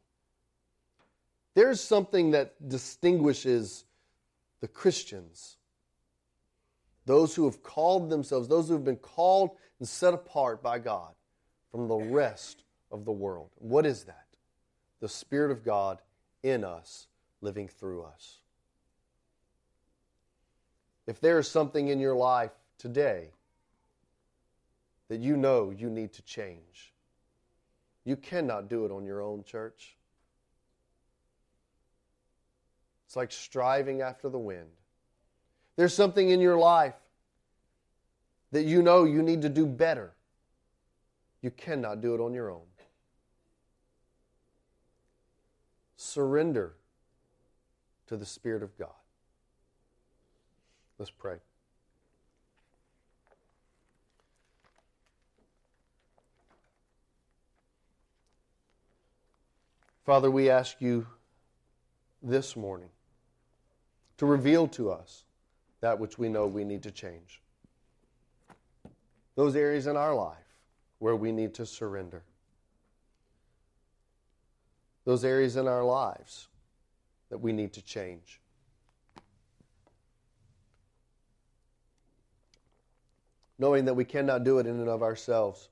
There's 1.55 1.81
something 1.81 2.33
that 2.33 2.69
distinguishes 2.69 3.85
the 4.61 4.69
Christians 4.69 5.59
those 7.09 7.35
who 7.35 7.47
have 7.47 7.63
called 7.63 8.11
themselves, 8.11 8.49
those 8.49 8.69
who 8.69 8.75
have 8.75 8.85
been 8.85 8.97
called 8.97 9.53
and 9.79 9.89
set 9.89 10.13
apart 10.13 10.63
by 10.63 10.79
God 10.79 11.15
from 11.71 11.89
the 11.89 11.97
rest 11.97 12.65
of 12.93 13.07
the 13.07 13.13
world. 13.13 13.49
What 13.57 13.87
is 13.87 14.05
that? 14.05 14.27
The 15.01 15.09
Spirit 15.09 15.51
of 15.51 15.65
God 15.65 16.03
in 16.43 16.65
us, 16.65 17.07
living 17.41 17.67
through 17.67 18.03
us. 18.03 18.41
If 21.07 21.19
there 21.19 21.39
is 21.39 21.49
something 21.49 21.89
in 21.89 21.99
your 21.99 22.15
life 22.15 22.53
today 22.77 23.31
that 25.09 25.21
you 25.21 25.39
know 25.39 25.71
you 25.71 25.89
need 25.89 26.13
to 26.13 26.23
change, 26.23 26.93
you 28.05 28.17
cannot 28.17 28.69
do 28.69 28.85
it 28.85 28.93
on 28.93 29.07
your 29.07 29.23
own, 29.23 29.45
church. 29.45 29.97
It's 33.09 33.17
like 33.17 33.33
striving 33.33 34.03
after 34.03 34.29
the 34.29 34.39
wind. 34.39 34.69
There's 35.77 35.95
something 35.95 36.29
in 36.29 36.43
your 36.43 36.59
life 36.59 36.93
that 38.53 38.65
you 38.65 38.83
know 38.83 39.05
you 39.05 39.23
need 39.23 39.41
to 39.41 39.49
do 39.49 39.65
better. 39.65 40.13
You 41.41 41.51
cannot 41.51 42.03
do 42.03 42.15
it 42.15 42.21
on 42.21 42.35
your 42.35 42.51
own. 42.51 42.67
Surrender 45.97 46.75
to 48.09 48.19
the 48.19 48.27
Spirit 48.27 48.63
of 48.63 48.77
God. 48.77 48.91
Let's 50.99 51.11
pray. 51.11 51.39
Father, 60.05 60.31
we 60.31 60.51
ask 60.51 60.77
you 60.83 61.07
this 62.23 62.55
morning 62.55 62.91
to 64.19 64.27
reveal 64.27 64.69
to 64.69 64.91
us 64.91 65.25
that 65.81 65.99
which 65.99 66.19
we 66.19 66.29
know 66.29 66.47
we 66.47 66.65
need 66.65 66.83
to 66.83 66.91
change. 66.91 67.41
Those 69.37 69.55
areas 69.57 69.87
in 69.87 69.97
our 69.97 70.15
life 70.15 70.37
where 70.99 71.17
we 71.17 71.33
need 71.33 71.55
to 71.55 71.67
surrender. 71.67 72.23
Those 75.05 75.25
areas 75.25 75.57
in 75.57 75.69
our 75.69 75.85
lives 75.85 76.49
that 77.31 77.39
we 77.39 77.53
need 77.53 77.73
to 77.75 77.83
change. 77.83 78.41
Knowing 83.59 83.85
that 83.85 83.95
we 83.95 84.05
cannot 84.05 84.45
do 84.45 84.59
it 84.59 84.67
in 84.67 84.79
and 84.79 84.89
of 84.89 85.03
ourselves. 85.03 85.69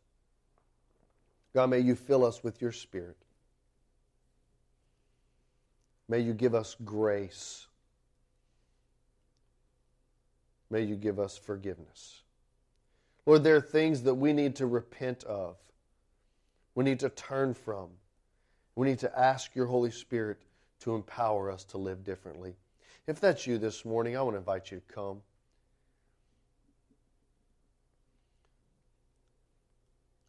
God, 1.53 1.71
may 1.71 1.81
you 1.81 1.95
fill 1.95 2.25
us 2.25 2.45
with 2.45 2.61
your 2.63 2.73
Spirit. 2.73 3.17
May 6.09 6.21
you 6.21 6.33
give 6.33 6.55
us 6.55 6.77
grace. 6.85 7.67
May 10.71 10.83
you 10.83 10.97
give 10.97 11.19
us 11.19 11.37
forgiveness. 11.39 12.23
Lord, 13.25 13.45
there 13.45 13.57
are 13.57 13.61
things 13.61 14.03
that 14.03 14.15
we 14.15 14.33
need 14.33 14.57
to 14.57 14.67
repent 14.67 15.25
of. 15.25 15.57
We 16.75 16.85
need 16.85 17.01
to 17.01 17.09
turn 17.09 17.55
from. 17.55 17.89
We 18.75 18.87
need 18.87 18.99
to 19.01 19.19
ask 19.19 19.55
your 19.55 19.67
Holy 19.67 19.91
Spirit 19.91 20.39
to 20.81 20.95
empower 20.95 21.51
us 21.51 21.65
to 21.65 21.79
live 21.79 22.05
differently. 22.05 22.55
If 23.07 23.21
that's 23.21 23.47
you 23.47 23.59
this 23.59 23.85
morning, 23.85 24.17
I 24.17 24.23
want 24.23 24.35
to 24.35 24.39
invite 24.39 24.71
you 24.71 24.79
to 24.79 24.95
come. 24.95 25.23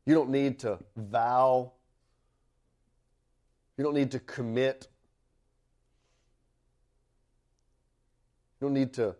You 0.06 0.14
don't 0.14 0.30
need 0.30 0.60
to 0.60 0.80
vow. 0.96 1.74
You 3.78 3.84
don't 3.84 3.94
need 3.94 4.12
to 4.12 4.20
commit. 4.20 4.88
You 8.62 8.68
don't 8.68 8.74
need 8.74 8.94
to 8.94 9.16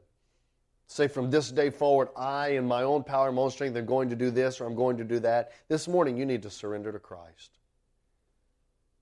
say 0.88 1.08
from 1.08 1.30
this 1.30 1.52
day 1.52 1.70
forward, 1.70 2.08
I, 2.16 2.50
in 2.50 2.66
my 2.66 2.84
own 2.84 3.04
power 3.04 3.32
my 3.32 3.42
own 3.42 3.52
strength, 3.52 3.76
am 3.76 3.86
going 3.86 4.10
to 4.10 4.16
do 4.16 4.32
this 4.32 4.60
or 4.60 4.66
I'm 4.66 4.76
going 4.76 4.98
to 4.98 5.04
do 5.04 5.20
that. 5.20 5.52
This 5.68 5.88
morning, 5.88 6.18
you 6.18 6.26
need 6.26 6.44
to 6.44 6.50
surrender 6.50 6.92
to 6.92 7.00
Christ. 7.00 7.58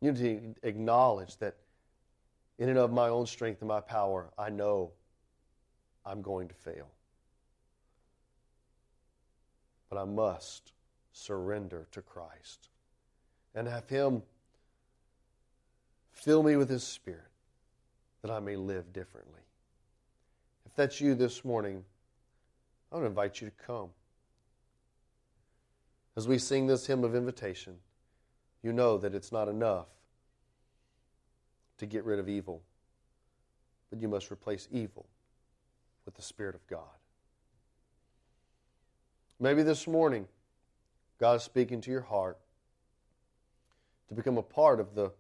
You 0.02 0.12
need 0.12 0.56
to 0.64 0.68
acknowledge 0.68 1.38
that 1.38 1.56
in 2.58 2.70
and 2.70 2.78
of 2.78 2.92
my 2.92 3.10
own 3.10 3.28
strength 3.28 3.62
and 3.62 3.68
my 3.68 3.82
power, 3.82 4.30
I 4.38 4.50
know 4.50 4.92
I'm 6.06 6.22
going 6.22 6.48
to 6.48 6.56
fail. 6.56 6.88
But 9.90 10.00
I 10.00 10.06
must 10.06 10.72
surrender 11.12 11.88
to 11.92 12.02
Christ 12.02 12.70
and 13.54 13.68
have 13.68 13.88
Him 13.88 14.24
fill 16.12 16.44
me 16.44 16.56
with 16.56 16.70
His 16.70 16.84
Spirit 16.84 17.22
that 18.22 18.32
I 18.32 18.40
may 18.40 18.56
live 18.56 18.92
differently. 18.92 19.45
That's 20.76 21.00
you 21.00 21.16
this 21.16 21.46
morning, 21.46 21.86
I 22.92 23.00
to 23.00 23.06
invite 23.06 23.40
you 23.40 23.50
to 23.50 23.66
come. 23.66 23.90
As 26.18 26.28
we 26.28 26.38
sing 26.38 26.68
this 26.68 26.86
hymn 26.86 27.06
of 27.06 27.16
invitation, 27.16 27.76
you 28.62 28.74
know 28.74 28.98
that 28.98 29.16
it's 29.16 29.32
not 29.32 29.48
enough 29.48 29.88
to 31.78 31.86
get 31.86 32.04
rid 32.04 32.20
of 32.20 32.28
evil, 32.28 32.62
but 33.90 34.02
you 34.02 34.10
must 34.10 34.32
replace 34.32 34.68
evil 34.70 35.06
with 36.06 36.16
the 36.16 36.22
Spirit 36.22 36.56
of 36.56 36.68
God. 36.68 36.82
Maybe 39.40 39.64
this 39.64 39.88
morning, 39.88 40.28
God 41.20 41.36
is 41.36 41.44
speaking 41.44 41.80
to 41.82 41.92
your 41.92 42.02
heart 42.02 42.38
to 44.10 44.14
become 44.14 44.38
a 44.38 44.44
part 44.44 44.82
of 44.82 44.94
the 44.94 45.12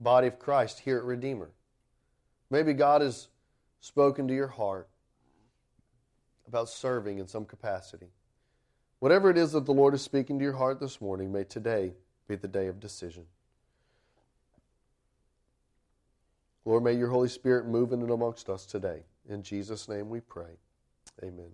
body 0.00 0.26
of 0.26 0.38
Christ 0.38 0.80
here 0.80 0.98
at 0.98 1.04
Redeemer. 1.04 1.50
Maybe 2.50 2.74
God 2.74 3.00
has 3.00 3.28
spoken 3.80 4.28
to 4.28 4.34
your 4.34 4.48
heart 4.48 4.88
about 6.48 6.68
serving 6.68 7.18
in 7.18 7.28
some 7.28 7.44
capacity. 7.44 8.08
Whatever 8.98 9.30
it 9.30 9.38
is 9.38 9.52
that 9.52 9.66
the 9.66 9.72
Lord 9.72 9.94
is 9.94 10.02
speaking 10.02 10.38
to 10.38 10.44
your 10.44 10.56
heart 10.56 10.80
this 10.80 11.00
morning, 11.00 11.30
may 11.32 11.44
today 11.44 11.92
be 12.26 12.34
the 12.34 12.48
day 12.48 12.66
of 12.66 12.80
decision. 12.80 13.24
Lord, 16.64 16.82
may 16.82 16.94
your 16.94 17.08
Holy 17.08 17.28
Spirit 17.28 17.66
move 17.66 17.92
in 17.92 18.02
and 18.02 18.10
amongst 18.10 18.50
us 18.50 18.66
today. 18.66 19.02
In 19.28 19.42
Jesus' 19.42 19.88
name 19.88 20.10
we 20.10 20.20
pray. 20.20 20.58
Amen. 21.22 21.52